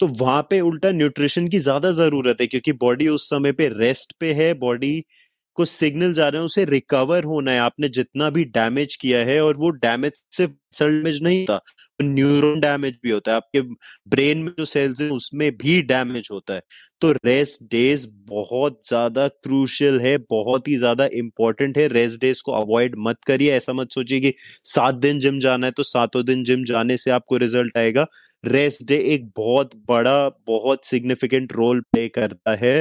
तो 0.00 0.06
वहाँ 0.18 0.42
पे 0.50 0.60
उल्टा 0.62 0.90
न्यूट्रिशन 0.92 1.48
की 1.48 1.58
ज़्यादा 1.60 1.90
ज़रूरत 1.92 2.40
है, 2.40 2.46
क्योंकि 2.46 2.72
बॉडी 2.80 3.08
उस 3.10 3.28
समय 3.30 3.52
पे 3.52 3.68
रेस्ट 3.70 4.12
पे 4.20 4.32
है 4.34 4.52
बॉडी 4.56 5.02
कुछ 5.58 5.68
सिग्नल 5.70 6.12
जा 6.14 6.28
रहे 6.28 6.40
हैं, 6.40 6.46
उसे 6.46 6.64
रिकवर 6.66 7.24
होना 7.26 7.52
है। 7.52 7.58
आपने 7.60 7.88
जितना 7.90 8.30
भी 8.30 8.44
डैमेज 8.50 8.96
किया 8.96 9.20
है 9.26 9.40
और 9.42 9.56
वो 9.58 9.70
डैमेज 9.78 10.22
सिर्फ़ 10.32 10.52
डैमेज 10.80 11.22
नहीं 11.22 11.38
होता 11.40 11.60
न्यूरॉन 12.00 12.60
डैमेज 12.60 12.94
भी 13.04 13.10
होता 13.10 13.30
है। 13.30 13.36
आपके 13.36 13.60
ब्रेन 14.08 14.38
में 14.38 14.50
जो 14.58 14.64
सेल्स 14.66 15.00
हैं, 15.00 15.08
उसमें 15.10 15.50
भी 15.56 15.80
डैमेज 15.84 16.28
होता 16.32 16.54
है। 16.54 16.62
तो 17.00 17.12
रेस्ट 17.24 17.62
डेज़ 17.70 18.06
बहुत 18.28 18.80
ज़्यादा 18.88 19.26
क्रूशियल 19.28 19.98
है, 20.00 20.16
बहुत 20.30 20.68
ही 20.68 20.76
ज़्यादा 20.76 21.08
इंपॉर्टेंट 21.14 21.78
है। 21.78 21.86
रेस्ट 21.88 22.20
डेज़ 22.20 22.42
को 22.44 22.52
अवॉइड 22.54 22.94
मत 23.00 23.18
करिए। 23.26 23.52
ऐसा 23.52 23.72
मत 23.74 23.92
सोचिए 23.92 24.20
कि 24.20 24.32
सात 24.66 24.94
दिन 24.96 25.20
जिम 25.20 25.40
जाना 25.40 25.66
है 25.66 25.72
तो 25.72 25.82
सातों 25.84 26.24
दिन 26.24 26.44
जिम 26.44 26.64
जाने 26.64 26.96
से 26.98 27.10
आपको 27.10 27.36
रिज़ल्ट 27.38 27.78
आएगा। 27.78 28.06
रेस्ट 28.44 28.86
डे 28.88 28.96
एक 29.14 29.26
बहुत 29.36 29.70
बड़ा, 29.88 30.28
बहुत 30.46 30.84
सिग्निफिकेंट 30.86 31.52
रोल 31.52 31.80
प्ले 31.82 32.08
करता 32.10 32.54
है। 32.56 32.80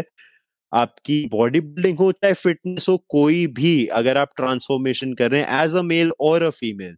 आपकी 0.73 1.25
बॉडी 1.31 1.59
बिल्डिंग 1.61 1.97
हो, 1.99 2.11
चाहे 2.13 2.33
फिटनेस 2.35 2.85
हो, 2.89 2.97
कोई 3.09 3.45
भी 3.53 3.85
अगर 3.93 4.17
आप 4.17 4.29
ट्रांसफॉर्मेशन 4.37 5.13
कर 5.13 5.31
रहे 5.31 5.41
हैं, 5.41 5.63
एज 5.63 5.75
अ 5.75 5.81
मेल 5.83 6.11
और 6.21 6.43
अ 6.43 6.49
फीमेल, 6.51 6.95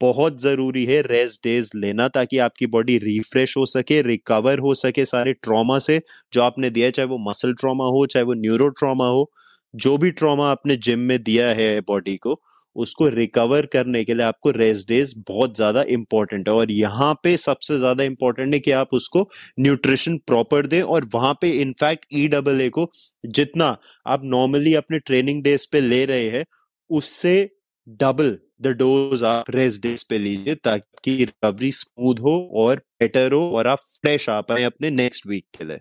बहुत 0.00 0.40
ज़रूरी 0.42 0.84
है 0.84 1.00
रेस्ट 1.02 1.42
डेज़ 1.44 1.70
लेना 1.76 2.08
ताकि 2.10 2.38
आपकी 2.40 2.66
बॉडी 2.68 2.96
रिफ्रेश 2.98 3.56
हो 3.56 3.66
सके, 3.66 4.00
रिकवर 4.02 4.58
हो 4.58 4.74
सके 4.76 5.04
सारे 5.06 5.32
ट्रॉमा 5.34 5.78
से, 5.80 6.00
जो 6.32 6.42
आपने 6.42 6.70
दिया 6.70 6.90
चाहे 6.90 7.08
वो 7.08 7.18
मसल 7.20 7.54
ट्रॉमा 7.60 7.84
हो, 7.88 8.04
चाहे 8.06 8.24
वो 8.24 8.34
न्यूरो 8.36 8.68
ट्रॉमा 8.74 9.06
हो, 9.08 9.30
जो 9.74 9.96
भी 9.98 10.10
ट्रॉमा 10.12 10.50
आपने 10.50 10.76
जिम 10.78 10.98
में 11.02 11.22
दिया 11.22 11.48
है 11.54 11.80
बॉडी 11.82 12.16
को 12.18 12.40
उसको 12.76 13.08
रिकवर 13.10 13.66
करने 13.66 14.02
के 14.04 14.14
लिए 14.14 14.26
आपको 14.26 14.50
रेस्ट 14.52 14.88
डेज़ 14.88 15.14
बहुत 15.28 15.56
ज़्यादा 15.56 15.82
इंपॉर्टेंट 15.90 16.48
है। 16.48 16.54
और 16.54 16.70
यहाँ 16.72 17.12
पे 17.24 17.36
सबसे 17.38 17.78
ज़्यादा 17.78 18.04
इंपॉर्टेंट 18.04 18.54
है 18.54 18.60
कि 18.60 18.70
आप 18.72 18.94
उसको 18.94 19.28
न्यूट्रिशन 19.60 20.16
प्रॉपर 20.26 20.66
दें 20.66 20.80
और 20.82 21.08
वहाँ 21.14 21.32
पे 21.40 21.50
इनफैक्ट 21.62 22.06
ई 22.14 22.26
डबल 22.28 22.60
ए 22.60 22.68
को 22.70 22.90
जितना 23.24 23.76
आप 24.06 24.24
नॉर्मली 24.26 24.74
अपने 24.76 24.98
ट्रेनिंग 25.00 25.42
डेज़ 25.44 25.66
पे 25.72 25.80
ले 25.80 26.04
रहे 26.06 26.28
हैं, 26.28 26.44
उससे 26.90 27.50
डबल 28.00 28.36
द 28.62 28.68
डोज 28.76 29.22
आप 29.24 29.50
रेस्ट 29.50 29.82
डेज़ 29.82 30.04
पे 30.10 30.18
लीजिए 30.18 30.54
ताकि 30.56 31.16
रिकवरी 31.16 31.70
स्मूथ 31.72 32.20
हो 32.20 32.38
और 32.56 32.76
बेटर 33.00 33.32
हो 33.32 33.40
और 33.50 33.66
आप 33.66 33.78
फ्रेश 33.84 34.28
आ 34.30 34.40
पाए 34.42 34.62
अपने 34.64 34.90
नेक्स्ट 34.92 35.26
वीक 35.26 35.44
के 35.58 35.64
लिए। 35.64 35.80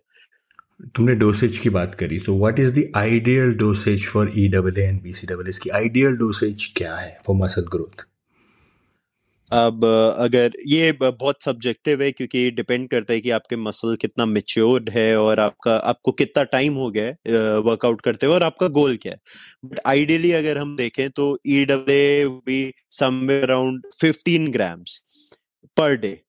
तुमने 0.80 1.14
डोसेज 1.16 1.58
की 1.58 1.70
बात 1.70 1.94
करी 1.96 2.20
तो 2.20 2.38
what 2.38 2.60
is 2.60 2.72
the 2.80 2.84
ideal 2.98 3.54
dosage 3.58 4.08
for 4.08 4.32
E 4.38 4.48
double 4.50 4.80
and 4.80 5.02
B 5.02 5.14
C 5.14 5.28
double 5.28 5.50
इसकी 5.50 5.70
आइडियल 5.70 6.16
डोसेज 6.18 6.72
क्या 6.78 6.96
है 6.96 7.18
फॉर 7.28 7.36
मसल 7.36 7.66
ग्रोथ 7.72 8.06
अब, 9.52 9.86
अगर 10.18 10.54
ये 10.68 10.92
बहुत 11.02 11.44
सब्जेक्टिव 11.44 12.02
है, 12.04 12.12
क्योंकि 12.12 12.50
डिपेंड 12.52 12.88
करता 12.90 13.14
है 13.14 13.20
कि 13.22 13.30
आपके 13.30 13.56
मसल 13.56 13.96
कितना 13.96 14.26
मेच्योर्ड 14.26 14.90
है 14.90 15.16
और 15.18 15.40
आपका, 15.40 15.76
आपको 15.76 16.12
कितना 16.12 16.44
टाइम 16.44 16.74
हो 16.74 16.90
गया 16.92 17.06
है 17.06 17.60
वर्कआउट 17.60 18.02
करते 18.02 18.26
हुए 18.26 18.36
और 18.36 18.44
आपका 18.44 18.68
गोल 18.80 18.98
क्या 18.98 19.14
है। 19.14 19.20
बट 19.66 19.80
आइडियली 19.88 20.32
अगर 20.32 20.58
हम 20.58 20.76
देखें 20.76 21.10
तो 21.10 21.28
E 21.48 21.64
W 21.66 22.30
B 22.46 22.74
somewhere 22.92 23.44
around 23.44 23.86
15 24.04 24.52
grams 24.54 25.02
per 25.78 25.96
day 25.98 26.20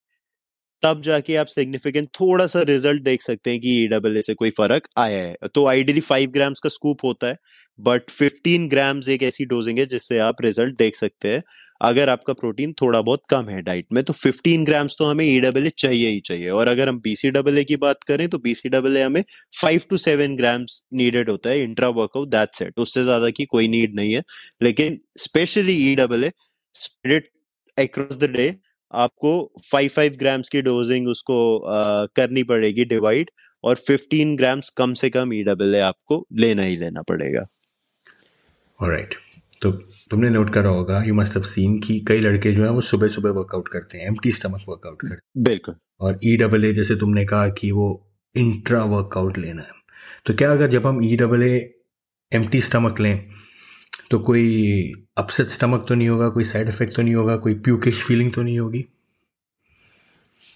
तब 0.87 1.03
जाके 1.05 1.37
आप 1.37 1.47
सिग्निफिकेंट 1.49 2.09
थोड़ा 2.21 2.47
सा 2.47 2.63
रिज़ल्ट 2.65 3.03
देख 3.03 3.23
सकते 3.23 3.51
हैं 3.51 3.61
कि 3.61 3.77
ई 3.77 3.87
डबल 3.89 4.21
से 4.23 4.35
कोई 4.35 4.51
फ़र्क 4.53 4.89
आया 4.99 5.19
है। 5.19 5.49
तो 5.55 5.67
आइडियली 5.67 6.01
फाइव 6.03 6.31
ग्राम्स 6.31 6.61
का 6.61 6.69
स्कूप 6.71 7.05
होता 7.05 7.27
है 7.27 7.37
बट 7.79 8.11
फिफ्टीन 8.11 8.69
ग्राम्स 8.69 9.09
एक 9.09 9.23
ऐसी 9.23 9.45
डोजिंग 9.47 9.79
है 9.79 9.87
जिससे 9.87 10.19
आप 10.21 10.37
रिज़ल्ट 10.43 10.77
देख 10.79 10.95
सकते 10.97 11.29
हैं। 11.29 11.43
अगर 11.81 12.09
आपका 12.09 12.33
प्रोटीन 12.33 12.73
थोड़ा 12.73 13.01
बहुत 13.01 13.23
कम 13.31 13.49
है 13.49 13.61
डाइट 13.63 13.87
में 13.93 14.03
तो 14.05 14.13
15 14.15 14.65
ग्राम्स 14.65 14.97
तो 14.99 15.05
हमें 15.05 15.25
ई 15.25 15.41
डबल 15.41 15.69
चाहिए 15.79 16.09
ही 16.09 16.21
चाहिए। 16.21 16.49
और 16.51 16.69
अगर 16.69 16.89
हम 16.89 17.01
बीसी 17.01 17.31
डबल 17.31 17.63
की 17.65 17.77
बात 17.79 18.05
करें 18.09 18.29
तो 18.29 18.39
बीसी 18.41 18.69
डबल 18.69 18.99
हमें 18.99 19.23
five 19.63 19.83
to 19.91 19.97
seven 19.99 20.37
grams 20.37 20.81
needed 20.95 21.31
होता 21.31 21.51
है 21.51 21.63
इंट्रा 21.63 21.89
वर्कआउट 21.99 22.29
दैट 22.29 22.55
सेट 22.55 22.79
उससे 22.79 23.03
ज़्यादा 23.05 23.31
की 23.31 23.45
कोई 23.47 23.69
नीड 23.69 23.95
नहीं 23.95 24.15
है। 24.15 24.23
लेकिन 24.63 24.99
specially 25.21 25.77
E 25.91 25.95
double 25.97 26.31
spread 26.75 27.29
across 27.77 28.17
the 28.19 28.31
day 28.31 28.49
आपको 28.93 29.53
फाइव 29.73 29.89
फाइव 29.89 30.13
ग्राम्स 30.13 30.49
की 30.49 30.63
डोजिंग 30.63 31.09
उसको 31.09 31.59
आ, 31.59 32.07
करनी 32.07 32.43
पड़ेगी 32.43 32.85
डिवाइड 32.85 33.31
और 33.65 33.77
15 33.91 34.37
ग्राम्स 34.37 34.71
कम 34.71 34.95
से 34.95 35.11
कम 35.11 35.33
ई 35.35 35.43
डबल 35.43 35.75
ए 35.75 35.79
आपको 35.79 36.27
लेना 36.33 36.63
ही 36.63 36.77
लेना 36.77 37.03
पड़ेगा। 37.03 37.47
Right 38.83 39.09
right. 39.09 39.27
तो 39.63 39.73
तुमने 40.11 40.31
नोट 40.31 40.51
करा 40.51 40.71
होगा 40.71 41.03
यू 41.03 41.15
मस्ट 41.15 41.35
हैव 41.35 41.43
सीन 41.43 41.79
कि 41.79 42.05
कई 42.09 42.21
लड़के 42.21 42.53
जो 42.53 42.63
हैं 42.63 42.71
वो 42.71 42.81
सुबह 42.81 43.09
सुबह 43.09 43.31
वर्कआउट 43.31 43.69
करते 43.69 43.99
हैं 43.99 44.07
एम्प्टी 44.07 44.31
स्टमक 44.31 44.61
वर्कआउट 44.69 45.03
करते 45.03 45.15
हैं। 45.15 45.45
बिल्कुल। 45.45 45.75
और 46.01 46.19
ई 46.25 46.37
डबल 46.37 46.65
ए 46.65 46.73
जैसे 46.73 46.97
तुमने 46.97 47.25
कहा 47.25 47.49
कि 47.49 47.71
वो 47.71 48.11
इंट्रा 48.37 48.85
वर्कआउट 48.85 49.39
लेना 49.39 49.63
है। 49.63 49.69
तो 50.27 50.35
क्या 50.35 50.53
अगर 50.53 50.67
जब 50.67 50.87
हम 50.87 51.05
E 51.05 51.17
double 51.17 51.43
A 51.43 51.75
empty 52.33 52.61
stomach 52.61 53.01
लें 53.01 53.29
तो 54.11 54.19
कोई 54.19 54.45
अपसेट 55.19 55.47
स्टमक 55.49 55.87
तो 55.89 55.95
नहीं 55.95 56.09
होगा 56.09 56.29
कोई 56.29 56.45
साइड 56.45 56.69
इफ़ेक्ट 56.69 56.97
तो 56.97 57.03
नहीं 57.03 57.15
होगा 57.15 57.37
कोई 57.37 57.55
प्यूकिश 57.55 58.03
फीलिंग 58.03 58.33
तो 58.33 58.43
नहीं 58.43 58.59
होगी? 58.59 58.85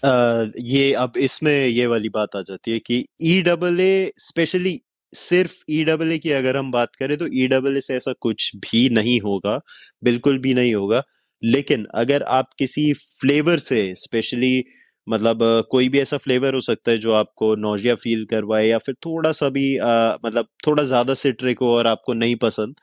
Uh, 0.05 0.51
ये 0.59 0.93
अब 0.93 1.13
इसमें 1.17 1.67
ये 1.67 1.85
वाली 1.87 2.09
बात 2.09 2.35
आ 2.35 2.41
जाती 2.41 2.71
है 2.71 2.79
कि 2.79 3.05
ई 3.21 3.41
डबल 3.41 3.79
ए 3.79 4.11
स्पेशली 4.17 4.79
सिर्फ़ 5.13 5.53
ई 5.69 5.83
डबल 5.83 6.11
ए 6.11 6.17
की 6.17 6.31
अगर 6.31 6.57
हम 6.57 6.71
बात 6.71 6.95
करें 6.95 7.17
तो 7.17 7.27
ई 7.33 7.47
डबल 7.47 7.77
ए 7.77 7.81
से 7.81 7.95
ऐसा 7.95 8.13
कुछ 8.21 8.51
भी 8.55 8.89
नहीं 8.89 9.19
होगा 9.21 9.59
बिल्कुल 10.03 10.39
भी 10.39 10.53
नहीं 10.53 10.73
होगा। 10.75 11.03
लेकिन 11.43 11.85
अगर 11.95 12.23
आप 12.23 12.49
किसी 12.59 12.93
फ्लेवर 12.93 13.59
से 13.59 13.83
स्पेशली 13.95 14.63
मतलब 15.07 15.39
कोई 15.71 15.89
भी 15.89 15.99
ऐसा 15.99 16.17
फ्लेवर 16.17 16.53
हो 16.55 16.61
सकता 16.61 16.91
है 16.91 16.97
जो 16.97 17.11
आपको 17.13 17.55
नोजिया 17.55 17.95
फील 17.95 18.25
करवाए 18.25 18.67
या 18.67 18.77
फिर 18.77 18.95
थोड़ा 19.05 19.31
सा 19.31 19.49
भी 19.49 19.77
आ, 19.77 20.15
मतलब 20.25 20.47
थोड़ा 20.67 20.83
ज़्यादा 20.83 21.13
सिट्रिक 21.13 21.59
हो 21.59 21.67
और 21.75 21.87
आपको 21.87 22.13
नहीं 22.13 22.35
पसंद 22.35 22.75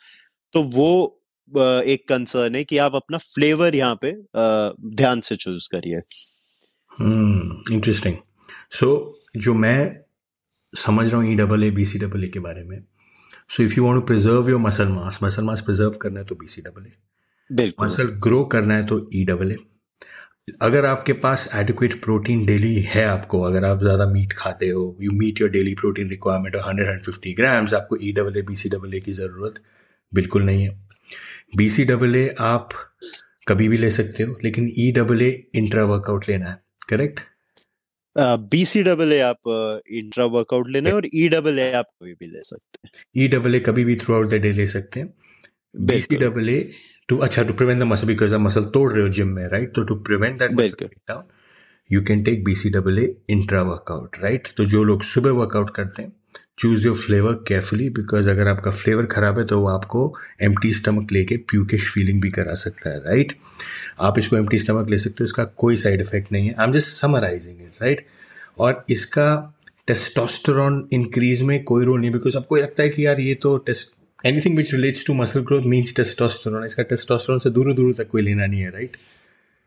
तो 0.54 0.62
वो 0.74 0.90
एक 1.88 2.04
कंसर्न 2.08 2.54
है 2.54 2.64
कि 2.64 2.78
आप 2.78 2.94
अपना 2.94 3.18
फ्लेवर 3.18 3.74
यहाँ 3.74 3.98
पे 4.04 4.12
ध्यान 4.96 5.20
से 5.20 5.36
चूज़ 5.36 5.68
करिए। 5.72 6.00
इंटरेस्टिंग 7.74 8.16
सो 8.80 8.88
जो 9.36 9.54
मैं 9.54 9.78
समझ 10.72 11.06
रहा 11.12 11.20
हूँ 11.20 11.30
E 11.32 11.34
double 11.36 11.64
A 11.64 11.70
B 11.70 11.84
C 11.84 11.98
double 11.98 12.24
A 12.24 12.28
के 12.28 12.38
बारे 12.40 12.62
में 12.64 12.82
so 13.56 13.62
if 13.62 13.74
you 13.76 13.84
want 13.84 14.00
to 14.00 14.06
preserve 14.06 14.50
your 14.50 14.60
muscle 14.60 14.88
mass 14.88 15.18
muscle 15.22 15.42
mass 15.44 15.60
preserve 15.60 15.98
करना 16.02 16.20
है 16.20 16.26
तो 16.26 16.34
बी 16.34 16.46
सी 16.46 16.62
डबल 16.62 16.86
ए 16.86 16.92
बिल्कुल। 17.50 17.86
मसल 17.86 18.08
ग्रो 18.22 18.44
करना 18.54 18.76
है 18.76 18.84
तो 18.86 18.98
ई 19.14 19.24
डबल 19.24 19.52
ए 19.52 19.56
अगर 20.62 20.84
आपके 20.86 21.12
पास 21.22 21.48
एडिक्वेट 21.54 22.02
प्रोटीन 22.02 22.44
डेली 22.46 22.74
है 22.82 23.04
आपको 23.04 23.40
अगर 23.42 23.64
आप 23.64 23.78
ज़्यादा 23.78 24.06
मीट 24.10 24.32
खाते 24.32 24.68
हो 24.68 24.84
you 25.02 25.12
meet 25.14 25.40
your 25.40 25.50
daily 25.50 25.74
protein 25.80 26.08
requirement 26.10 26.56
hundred 26.66 26.88
and 26.88 27.02
fifty 27.02 27.32
grams 27.40 27.74
आपको 27.74 27.96
E 28.02 28.12
double 28.12 28.38
A 28.38 28.42
B 28.42 28.56
C 28.56 28.68
double 28.68 28.94
A 28.94 29.00
की 29.00 29.12
ज़रूरत 29.12 29.60
बिल्कुल 30.12 30.42
नहीं 30.42 30.62
है। 30.62 30.76
बी 31.56 31.68
सी 31.70 31.84
डबल 31.84 32.16
ए 32.16 32.28
आप 32.40 32.68
कभी 33.48 33.68
भी 33.68 33.78
ले 33.78 33.90
सकते 33.90 34.22
हो 34.22 34.36
लेकिन 34.44 34.70
E 34.78 34.90
double 34.92 35.22
A 35.22 35.30
intra 35.56 35.84
workout 35.92 36.28
लेना 36.28 36.50
है 36.50 36.60
correct 36.88 37.20
B 38.50 38.64
C 38.66 38.82
double 38.82 39.12
A 39.12 39.18
आप 39.20 39.48
इंट्रा 39.98 40.24
वर्कआउट 40.36 40.68
लेना 40.70 40.88
है 40.90 40.94
और 40.96 41.06
ई 41.14 41.28
डबल 41.34 41.58
ए 41.58 41.70
आप 41.80 41.86
कभी 42.02 42.12
भी 42.20 42.26
ले 42.26 42.42
सकते 42.44 42.86
हैं। 42.86 43.24
ई 43.24 43.28
डबल 43.28 43.54
ए 43.54 43.60
कभी 43.68 43.84
भी 43.84 43.96
थ्रू 43.96 44.14
आउट 44.14 44.28
द 44.30 44.40
डे 44.42 44.52
ले 44.52 44.66
सकते 44.66 45.00
हैं। 45.00 45.12
B 45.74 46.00
C 46.00 46.16
double 46.16 46.48
A 46.50 46.60
to 47.08 47.16
अच्छा 47.26 47.42
to 47.42 47.52
prevent 47.54 47.78
the 47.80 47.82
muscle 47.92 48.06
because 48.06 48.34
आप 48.34 48.40
मसल 48.40 48.64
तोड़ 48.74 48.92
रहे 48.92 49.02
हो 49.02 49.08
जिम 49.18 49.28
में 49.34 49.46
राइट 49.48 49.74
तो 49.74 49.82
to 49.90 49.94
prevent 50.08 50.38
that 50.42 50.82
down 51.08 51.22
you 51.90 52.02
can 52.08 52.22
take 52.24 52.44
B 52.44 52.54
C 52.54 52.70
double 52.70 52.98
A 52.98 53.14
intra 53.30 53.62
workout 53.70 54.16
right 54.22 54.48
तो 54.56 54.64
जो 54.74 54.82
लोग 54.84 55.02
सुबह 55.12 55.30
वर्कआउट 55.40 55.70
करते 55.76 56.02
हैं 56.02 56.12
choose 56.58 56.86
your 56.86 56.94
flavour 56.96 57.32
carefully 57.48 57.88
because 57.90 58.28
अगर 58.30 58.48
आपका 58.48 58.70
फ्लेवर 58.70 59.06
खराब 59.06 59.38
है 59.38 59.44
तो 59.46 59.60
वो 59.60 59.68
आपको 59.68 60.00
एम 60.42 60.54
टी 60.62 60.72
स्टमक 60.72 61.12
लेके 61.12 61.36
प्यूकिश 61.50 61.88
फीलिंग 61.94 62.20
भी 62.22 62.30
करा 62.30 62.54
सकता 62.62 62.90
है 62.90 62.98
राइट 62.98 63.32
आप 64.00 64.18
इसको 64.18 64.36
एम 64.36 64.48
टी 64.48 64.58
स्टमक 64.58 64.90
ले 64.90 64.98
सकते 64.98 65.16
हो, 65.20 65.24
इसका 65.24 65.44
कोई 65.56 65.76
साइड 65.76 66.00
इफ़ेक्ट 66.00 66.32
नहीं 66.32 66.48
है। 66.48 66.54
I 66.54 66.66
am 66.66 66.72
just 66.72 66.88
summarising 67.00 67.60
it 67.62 67.82
right 67.82 68.04
और 68.58 68.84
इसका 68.90 69.54
टेस्टोस्टेरॉन 69.86 70.88
इंक्रीज 70.92 71.42
में 71.42 71.62
कोई 71.64 71.84
रोल 71.84 72.00
नहीं 72.00 72.10
बिकॉज़ 72.10 72.36
आपको 72.36 72.56
लगता 72.56 72.82
है 72.82 72.88
कि 72.88 73.06
यार 73.06 73.20
ये 73.20 73.34
तो 73.42 73.56
test 73.66 73.94
anything 74.24 74.56
which 74.56 74.72
relates 74.74 75.06
to 75.06 75.14
muscle 75.14 75.40
growth 75.40 75.66
means 75.66 75.94
testosterone 75.96 76.64
इसका 76.64 76.82
टेस्टोस्टेरॉन 76.82 77.38
से 77.38 77.50
दूर 77.50 77.72
दूर 77.74 77.94
तक 77.98 78.08
कोई 78.08 78.22
लेना 78.22 78.46
नहीं 78.46 78.60
है 78.60 78.70
राइट 78.70 78.90
right? 78.90 79.06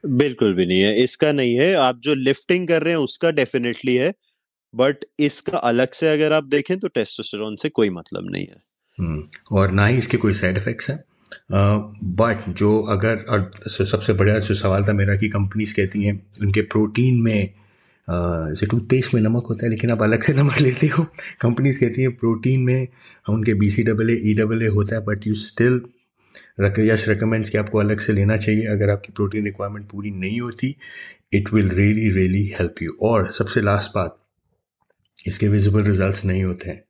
बिल्कुल 0.03 0.53
भी 0.53 0.65
नहीं 0.65 0.81
है। 0.81 1.03
इसका 1.03 1.31
नहीं 1.31 1.55
है। 1.55 1.73
आप 1.77 1.99
जो 2.03 2.13
लिफ्टिंग 2.15 2.67
कर 2.67 2.81
रहे 2.83 2.93
हैं, 2.93 3.01
उसका 3.01 3.31
डेफिनेटली 3.31 3.95
है। 3.95 4.13
बट 4.75 5.05
इसका 5.19 5.57
अलग 5.57 5.91
से 5.91 6.09
अगर 6.13 6.33
आप 6.33 6.43
देखें 6.43 6.79
तो 6.79 6.87
टेस्टोस्टेरोन 6.87 7.55
से 7.55 7.69
कोई 7.69 7.89
मतलब 7.89 8.31
नहीं 8.31 8.45
है। 8.45 8.61
हम्म, 8.97 9.23
और 9.51 9.71
ना 9.71 9.85
ही 9.85 9.97
इसके 9.97 10.17
कोई 10.17 10.33
साइड 10.33 10.57
इफेक्ट्स 10.57 10.89
हैं। 10.89 11.03
बट 12.15 12.49
जो 12.49 12.81
अगर 12.81 13.17
और 13.29 13.51
सबसे 13.69 14.13
बड़ा 14.13 14.39
जो 14.39 14.53
सवाल 14.53 14.85
था 14.85 14.93
मेरा 14.93 15.15
कि 15.15 15.29
कंपनीज़ 15.29 15.75
कहती 15.75 16.03
हैं 16.03 16.27
उनके 16.41 16.61
प्रोटीन 16.61 17.21
में 17.21 17.53
जैसे 18.07 18.65
टूथपेस्ट 18.65 19.13
में 19.13 19.21
नमक 19.21 19.45
होता 19.49 19.65
है 19.65 19.69
लेकिन 19.71 19.91
आप 19.91 20.01
अलग 20.03 20.23
से 20.23 20.33
नमक 20.37 20.59
लेते 20.61 20.87
हो। 20.87 21.03
कंपनीज़ 21.41 21.79
कहती 21.79 22.01
हैं 22.01 22.11
प्रोटीन 22.15 22.59
में 22.59 22.87
उनके 23.29 23.53
B 23.53 23.69
C 23.69 23.83
double 23.83 24.09
A 24.09 24.21
E 24.25 24.33
double 24.33 24.63
A 24.63 24.67
होता 24.67 24.95
है 24.95 25.01
but 25.05 25.27
you 25.27 25.33
still 25.33 25.81
Yash 26.79 27.07
recommends 27.09 27.49
कि 27.49 27.57
आपको 27.57 27.79
अलग 27.79 27.99
से 27.99 28.13
लेना 28.13 28.37
चाहिए। 28.37 28.65
अगर 28.67 28.89
आपकी 28.89 29.13
प्रोटीन 29.13 29.45
रिक्वायरमेंट 29.45 29.89
पूरी 29.89 30.11
नहीं 30.11 30.41
होती 30.41 30.75
it 31.33 31.53
will 31.53 31.69
really 31.69 32.09
really 32.11 32.45
help 32.59 32.81
you 32.83 32.97
और 33.01 33.31
सबसे 33.31 33.61
लास्ट 33.61 33.91
बात 33.95 34.17
इसके 35.27 35.47
विजिबल 35.47 35.83
रिजल्ट्स 35.83 36.23
नहीं 36.25 36.43
होते 36.43 36.69
हैं। 36.69 36.83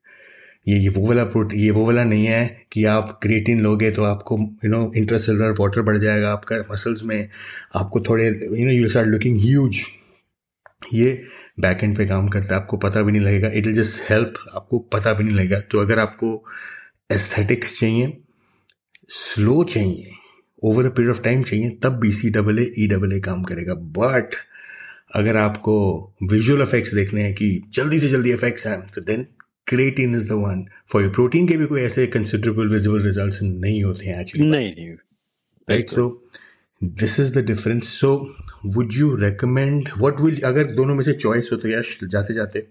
ये 0.68 0.78
ये 0.78 0.90
वो 0.90 1.06
वाला 1.08 1.24
प्रोटीन 1.26 1.60
ये 1.60 1.70
वो 1.72 1.86
वाला 1.86 2.04
नहीं 2.04 2.26
है 2.26 2.66
कि 2.72 2.84
आप 2.86 3.20
क्रिएटिन 3.24 3.62
लोगे 3.62 3.90
तो 3.92 4.04
आपको 4.04 4.38
यू 4.66 4.70
नो 4.72 4.92
इंट्रासेलुलर 4.98 5.52
वाटर 5.60 5.82
बढ़ 5.82 5.98
जाएगा 5.98 6.32
आपका 6.32 6.58
मसल्स 6.72 7.04
में। 7.04 7.30
आपको 7.76 8.00
थोड़े 8.10 8.28
you 8.28 8.66
know 8.66 8.72
you 8.72 8.88
start 8.88 9.08
looking 9.08 9.40
huge 9.42 9.82
ये 10.94 11.12
बैक 11.60 11.84
एंड 11.84 11.96
पे 11.98 12.06
काम 12.06 12.28
करता 12.28 12.56
है। 12.56 12.62
आपको 12.62 12.78
पता 12.78 13.02
भी 13.02 13.12
नहीं 13.12 13.22
लगेगा। 13.22 13.50
इट 13.50 13.66
विल 13.66 13.76
जस्ट 13.76 14.02
हेल्प 14.10 14.34
आपको 14.56 14.80
पता 14.94 15.14
भी 15.14 15.24
नहीं 15.24 15.36
लगेगा। 15.36 15.60
तो 15.72 15.80
अगर 15.80 16.00
आपको 16.00 16.44
एस्थेटिक्स 17.12 17.80
चाहिए 17.80 18.18
स्लो 19.10 19.64
चाहिए 19.64 20.12
over 20.64 20.86
a 20.86 20.90
period 20.90 21.12
of 21.12 21.22
time 21.24 21.44
चाहिए, 21.44 21.70
तब 21.84 22.00
B 22.00 22.12
C 22.12 22.30
double 22.30 22.60
A 22.60 22.72
E 22.80 22.88
double 22.88 23.14
A 23.14 23.20
काम 23.20 23.44
करेगा। 23.44 23.74
बट 23.74 24.36
अगर 25.16 25.38
आपको 25.38 25.76
विजुअल 26.32 26.62
इफेक्ट्स 26.62 26.94
देखने 26.96 27.22
हैं 27.22 27.34
कि 27.36 27.50
जल्दी 27.74 28.00
से 28.00 28.08
जल्दी 28.08 28.32
इफेक्ट्स 28.34 28.68
हैं 28.68 28.80
तो 28.96 29.02
then 29.02 29.26
creatine 29.68 30.16
is 30.16 30.28
the 30.30 30.38
one 30.44 30.66
for 30.92 31.02
your 31.02 31.12
protein 31.14 31.48
के 31.48 31.58
भी 31.58 31.66
कोई 31.66 31.82
ऐसे 31.82 32.06
कंसिडरेबल 32.16 32.68
विजिबल 32.74 33.02
रिजल्ट्स 33.04 33.40
नहीं 33.44 33.84
होते 33.84 34.06
हैं 34.06 34.20
एक्चुअली 34.22 34.48
नहीं 34.50 34.72
नहीं। 34.76 34.94
Right 35.68 35.90
so 35.90 36.08
this 36.82 37.20
is 37.20 37.34
the 37.40 37.46
difference 37.46 37.88
so 38.00 38.14
would 38.76 38.94
you 38.94 39.16
recommend 39.16 39.90
what 39.98 40.22
will 40.22 40.40
अगर 40.46 40.72
दोनों 40.76 40.96
में 40.96 41.04
से 41.04 41.14
चॉइस 41.14 41.50
हो 41.52 41.58
तो 41.58 41.68
यश 41.70 41.98
जाते 42.12 42.34
जाते 42.34 42.66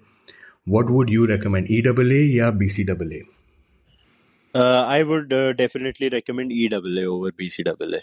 what 0.69 0.91
would 0.91 1.11
you 1.11 1.27
recommend 1.27 1.67
E 1.71 1.81
double 1.83 2.13
A 2.13 2.23
या 2.37 2.51
B 2.63 2.69
C 2.69 2.85
double 2.85 3.13
A 3.13 3.23
I 4.55 5.03
would 5.03 5.33
definitely 5.57 6.09
recommend 6.09 6.53
E 6.53 6.67
double 6.69 6.99
A 6.99 7.05
over 7.07 7.33
B 7.39 7.49
C 7.51 7.63
double 7.63 7.95
A 7.95 8.01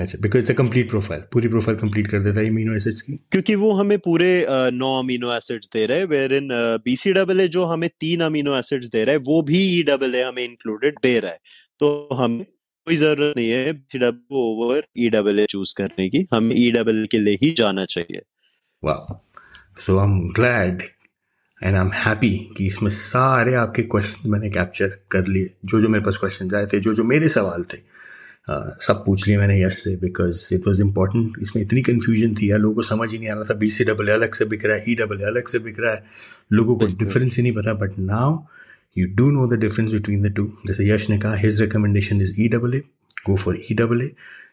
अच्छा 0.00 0.18
बिकॉज़ 0.22 0.42
इट्स 0.42 0.56
कंप्लीट 0.58 0.88
प्रोफ़ाइल 0.90 1.22
पूरी 1.32 1.48
प्रोफ़ाइल 1.48 1.78
कंप्लीट 1.78 2.06
कर 2.10 2.18
देता 2.24 2.40
है 2.40 2.48
अमीनो 2.48 2.74
एसिड्स 2.76 3.00
की। 3.02 3.12
क्योंकि 3.32 3.54
वो 3.54 3.72
हमें 3.80 3.98
पूरे 3.98 4.30
नौ 4.74 4.92
अमीनो 4.98 5.32
एसिड्स 5.34 5.70
दे 5.72 5.84
रहे 5.86 5.98
हैं 5.98 6.06
where 6.08 6.32
in 6.34 6.48
B 6.84 6.96
C 6.96 7.12
double 7.12 7.40
A 7.40 7.46
जो 7.56 7.64
हमें 7.72 7.88
तीन 8.00 8.20
अमीनो 8.26 8.56
एसिड्स 8.58 8.86
दे 8.92 9.04
रहा 9.04 9.12
है 9.12 9.20
वो 9.26 9.42
भी 9.50 9.60
ई 9.78 9.82
डबल 9.88 10.14
ए 10.14 10.22
हमें 10.22 10.42
इंक्लूडेड 10.44 10.98
दे 11.02 11.18
रहा 11.18 11.30
है। 11.30 11.38
तो 11.80 12.08
हमें 12.14 12.44
कोई 12.44 12.96
ज़रूरत 12.96 13.36
नहीं 13.36 13.50
है 13.50 13.72
B 13.72 13.84
C 13.92 13.98
double 13.98 14.36
over 14.38 14.82
E 14.98 15.10
double 15.10 15.38
A 15.40 15.46
choose 15.50 15.74
करने 15.78 16.08
की। 16.08 16.26
हमें 16.34 16.54
ई 16.56 16.70
डबल 16.72 17.06
के 17.10 17.18
लिए 17.18 17.38
ही 17.42 17.50
जाना 17.58 17.84
चाहिए। 17.86 18.22
वाह 18.82 19.14
so 19.84 19.98
I 19.98 20.06
am 20.06 20.18
glad 20.32 20.82
and 20.82 21.74
I 21.74 21.80
am 21.80 21.90
happy 21.96 22.36
कि 22.56 22.66
इसमें 22.66 22.90
सारे 22.92 23.54
आपके 23.54 23.82
क्वेश्चन 23.94 24.30
मैंने 24.30 24.50
कैप्चर 24.50 24.98
कर 25.10 25.26
लिए। 25.26 25.50
जो 25.64 25.80
जो 25.80 25.88
मेरे 25.88 26.04
पास 26.04 26.16
क्वेश्चन 26.20 26.54
आए 26.56 26.66
थे 26.72 26.80
जो 26.80 26.94
जो 26.94 27.04
मेरे 27.04 27.28
सवाल 27.28 27.64
थे। 27.72 27.78
सब 28.50 29.02
पूछ 29.06 29.26
लिए 29.28 29.36
मैंने 29.38 29.62
यस 29.62 29.82
से 29.84 29.94
बिकॉज़ 29.96 30.54
इट 30.54 30.66
वॉज़ 30.66 30.80
इंपॉर्टेंट 30.82 31.36
इसमें 31.42 31.62
इतनी 31.62 31.82
कन्फ्यूज़न 31.82 32.34
थी 32.34 32.50
यार 32.50 32.58
लोगों 32.58 32.74
को 32.74 32.82
समझ 32.82 33.10
ही 33.12 33.18
नहीं 33.18 33.28
आ 33.28 33.34
रहा 33.34 33.44
था। 33.50 33.54
बी 33.54 33.70
सी 33.70 33.84
डबल 33.84 34.08
अलग 34.08 34.34
से 34.34 34.44
बिक 34.44 34.64
रहा 34.66 34.76
है 34.76 34.84
ई 34.88 34.94
डबल 34.94 35.20
अलग 35.26 35.46
से 35.48 35.58
बिक 35.58 35.80
रहा 35.80 35.92
है। 35.94 36.04
लोगों 36.52 36.76
को 36.76 36.86
डिफरेंस 36.98 37.36
ही 37.36 37.42
नहीं 37.42 37.52
पता 37.52 37.72
but 37.74 37.98
now 37.98 38.38
you 38.98 39.06
do 39.16 39.30
know 39.30 39.46
the 39.46 39.58
difference 39.60 39.92
between 39.92 40.22
the 40.22 40.32
two 40.34 40.52
जैसे 40.66 40.88
यश 40.90 41.08
ने 41.10 41.18
कहा 41.18 41.34
his 41.34 41.60
recommendation 41.60 42.20
is 42.20 42.34
E 42.40 42.48
double 42.48 42.74
A 42.74 42.80
go 43.26 43.36
for 43.36 43.58
E 43.70 43.74
double 43.74 44.02
A 44.02 44.10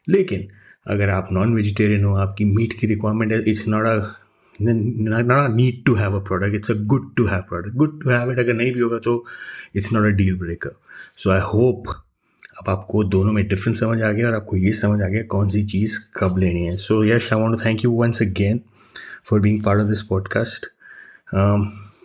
लेकिन 0.10 0.47
अगर 0.88 1.10
आप 1.10 1.28
नॉन 1.32 1.56
वेजिटेरियन 1.56 2.04
हो 2.04 2.13
आपकी 2.15 2.45
मीट 2.45 2.73
की 2.80 2.88
रिक्वायरमेंट 2.88 3.32
है 3.32 3.41
it's 3.47 3.67
not 3.67 3.86
a 3.86 5.47
need 5.56 5.84
to 5.86 5.95
have 5.95 6.19
a 6.19 6.23
product 6.23 6.56
it's 6.56 6.71
a 6.71 6.75
good 6.93 7.15
to 7.15 7.25
have 7.25 7.41
product 7.41 7.75
good 7.75 8.04
to 8.04 8.10
have 8.10 8.32
it 8.32 8.39
अगर 8.39 8.54
नहीं 8.54 8.71
भी 8.73 8.80
होगा 8.80 8.97
तो 8.99 9.25
it's 9.75 9.91
not 9.93 10.06
a 10.06 10.15
deal 10.15 10.36
breaker 10.36 10.75
so 11.15 11.30
I 11.30 11.39
hope 11.39 11.84
अब 12.60 12.69
आपको 12.69 13.04
दोनों 13.04 13.32
में 13.34 13.48
डिफरेंस 13.48 13.80
समझ 13.80 14.02
आ 14.02 14.12
गया 14.12 14.28
और 14.28 14.34
आपको 14.34 14.58
ये 14.58 14.72
समझ 14.74 15.02
आ 15.02 15.08
गया 15.08 15.24
कौन 15.24 15.50
सी 15.50 15.63
चीज़ 15.63 16.00
कब 16.17 16.38
लेनी 16.38 16.63
है। 16.63 16.76
So 16.78 17.04
Yash 17.04 17.32
I 17.34 17.39
want 17.41 17.60
thank 17.65 17.86
you 17.86 17.91
once 17.91 18.22
again 18.22 18.60
for 19.26 19.39
being 19.39 19.63
part 19.63 19.82
of 19.82 19.88
this 19.88 20.02
podcast 20.02 20.65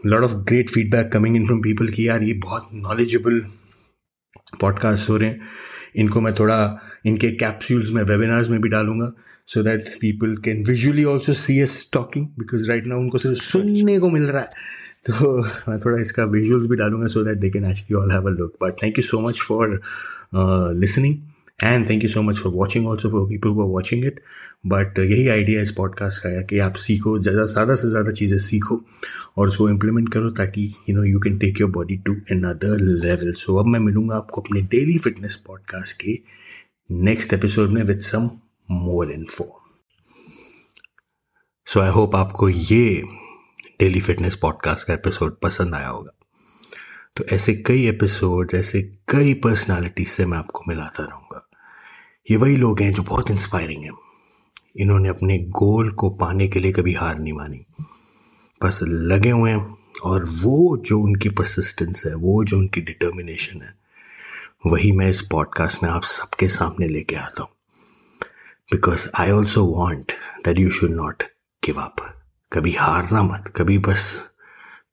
lot 0.06 0.22
of 0.22 0.34
great 0.34 0.70
feedback 0.70 1.12
coming 1.12 1.36
in 1.36 1.46
from 1.46 1.60
people 1.60 1.88
कि 1.88 2.08
यार 2.08 2.22
ये 2.22 2.32
बहुत 2.34 2.68
नॉलेजेबल 2.74 3.40
पॉडकास्ट 4.60 5.08
हो 5.10 5.16
रहे 5.16 5.30
हैं। 5.30 5.40
इनको 5.96 6.20
मैं 6.20 6.34
थोड़ा 6.34 6.56
इनके 7.06 7.30
कैप्सूल्स 7.32 7.90
में 7.90 8.02
वेबिनार्स 8.02 8.48
में 8.48 8.60
भी 8.60 8.68
डालूँगा 8.68 9.12
so 9.46 9.62
that 9.62 9.88
people 10.00 10.36
can 10.36 10.64
visually 10.64 11.04
also 11.04 11.32
see 11.32 11.58
us 11.60 11.88
talking 11.92 12.26
because 12.38 12.68
right 12.68 12.86
now 12.86 12.98
उनको 12.98 13.18
सिर्फ़ 13.18 13.38
सुनने 13.38 13.98
को 13.98 14.10
मिल 14.10 14.22
रहा 14.22 14.42
है। 14.42 14.48
तो 15.10 15.40
मैं 15.42 15.78
थोड़ा 15.80 16.00
इसका 16.00 16.24
विजुअल्स 16.24 16.66
भी 16.66 16.76
डालूँगा 16.76 17.06
so 17.06 17.24
that 17.24 17.38
they 17.38 17.50
can 17.50 17.64
actually 17.64 17.94
all 17.94 18.12
have 18.12 18.26
a 18.26 18.30
look 18.30 18.54
but 18.62 18.82
thank 18.82 18.98
you 18.98 19.02
so 19.02 19.20
much 19.20 19.40
for 19.40 19.80
listening 20.74 21.16
and 21.62 21.88
thank 21.90 22.02
you 22.02 22.08
so 22.08 22.22
much 22.22 22.38
for 22.38 22.52
watching 22.52 22.86
also 22.86 23.10
for 23.10 23.28
people 23.28 23.48
वो 23.48 23.64
वॉचिंग 23.64 24.04
इट 24.04 24.20
बट 24.66 24.98
यही 24.98 25.28
आइडिया 25.28 25.62
इस 25.62 25.72
podcast 25.72 26.22
का 26.22 26.28
है 26.28 26.42
कि 26.44 26.58
आप 26.58 26.74
सीखो, 26.74 27.18
ज़्यादा 27.18 27.44
ज़्यादा 27.44 27.74
से 27.74 27.88
ज़्यादा 27.88 28.10
चीज़ें 28.10 28.38
सीखो 28.38 28.84
और 29.36 29.48
उसको 29.48 29.68
इम्प्लीमेंट 29.68 30.12
करो 30.12 30.30
ताकि 30.30 30.74
you 30.88 30.96
know 30.96 31.04
you 31.04 31.20
can 31.20 31.38
take 31.38 31.60
your 31.60 31.70
body 31.70 31.96
to 31.96 32.14
another 32.30 32.80
level 32.80 33.32
so 33.32 33.56
अब 33.56 33.66
मैं 33.66 33.80
मिलूँगा 33.80 34.16
आपको 34.16 34.40
अपने 34.40 34.60
डेली 34.60 34.98
फिटनेस 34.98 35.36
पॉडकास्ट 35.36 36.02
के 36.02 36.18
नेक्स्ट 36.90 37.32
एपिसोड 37.32 37.70
में 37.70 37.82
with 37.82 37.98
some 37.98 38.30
more 38.70 39.12
info 39.12 39.60
so 41.66 41.80
I 41.80 41.90
hope 41.90 42.16
आपको 42.16 42.48
ये 42.48 43.02
डेली 43.80 44.00
फिटनेस 44.00 44.36
पॉडकास्ट 44.36 44.86
का 44.86 44.94
एपिसोड 44.94 45.40
पसंद 45.40 45.74
आया 45.74 45.88
होगा। 45.88 46.10
तो 47.16 47.24
ऐसे 47.24 47.54
कई 47.54 47.88
एपिसोड 47.88 48.50
ऐसे 48.54 48.82
कई 48.82 49.34
पर्सनालिटी 49.34 50.04
से 50.04 50.26
मैं 50.26 50.38
आपको 50.38 50.62
मिलाता 50.68 51.04
रहूँगा। 51.04 51.48
ये 52.30 52.36
वही 52.36 52.56
लोग 52.56 52.80
हैं 52.80 52.92
जो 52.92 53.02
बहुत 53.02 53.30
इंस्पायरिंग 53.30 53.84
हैं। 53.84 53.90
इन्होंने 54.76 55.08
अपने 55.08 55.38
गोल 55.38 55.90
को 55.90 56.10
पाने 56.10 56.48
के 56.48 56.60
लिए 56.60 56.72
कभी 56.72 56.94
हार 56.94 57.18
नहीं 57.18 57.32
मानी। 57.32 57.66
बस 58.64 58.80
लगे 58.82 59.30
हुए 59.30 59.50
हैं 59.50 59.76
और 60.04 60.24
वो 60.24 60.76
जो 60.76 61.00
उनकी 61.00 61.28
परसिस्टेंस 61.28 62.02
है, 62.06 62.14
वो 62.14 62.44
जो 62.44 62.58
उनकी 62.58 62.80
डिटर्मिनेशन 62.80 63.62
है, 63.62 63.74
वही 64.66 64.92
मैं 64.92 65.08
इस 65.08 65.20
पॉडकास्ट 65.20 65.82
में 65.82 65.90
आप 65.90 66.02
सबके 66.02 66.48
सामने 66.48 66.88
लेके 66.88 67.16
आता 67.16 67.42
हूँ। 67.42 67.50
Because 68.72 69.08
I 69.14 69.30
also 69.30 69.64
want 69.64 70.12
that 70.44 70.58
you 70.58 70.70
should 70.70 70.90
not 70.90 71.22
give 71.64 71.80
up 71.80 71.96
कभी 72.54 72.72
हारना 72.72 73.22
मत, 73.22 73.52
कभी 73.56 73.78
बस 73.78 74.30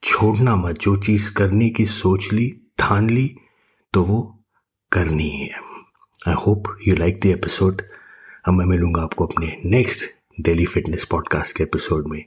छोड़ना 0.04 0.56
मत। 0.56 0.78
जो 0.78 0.95
चीज़ 0.97 1.34
करने 1.34 1.69
की 1.69 1.86
सोच 1.86 2.30
ली, 2.34 2.62
ठान 2.78 3.10
ली 3.10 3.36
तो 3.93 4.04
वो 4.04 4.43
करनी 4.91 5.30
ही 5.30 5.50
I 6.28 6.34
hope 6.34 6.78
you 6.88 6.95
like 6.95 7.19
the 7.21 7.26
episode 7.26 7.82
अब 8.47 8.54
मैं 8.54 8.65
मिलूँगा 8.65 9.02
आपको 9.02 9.26
अपने 9.26 9.62
नेक्स्ट 9.65 10.10
डेली 10.41 10.65
फिटनेस 10.65 11.06
पॉडकास्ट 11.06 11.58
के 11.58 11.63
एपिसोड 11.63 12.08
में 12.08 12.26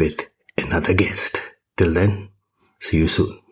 with 0.00 0.30
another 0.60 0.94
guest 0.94 1.38
till 1.78 1.94
then 1.94 2.28
see 2.80 2.98
you 2.98 3.08
soon. 3.08 3.47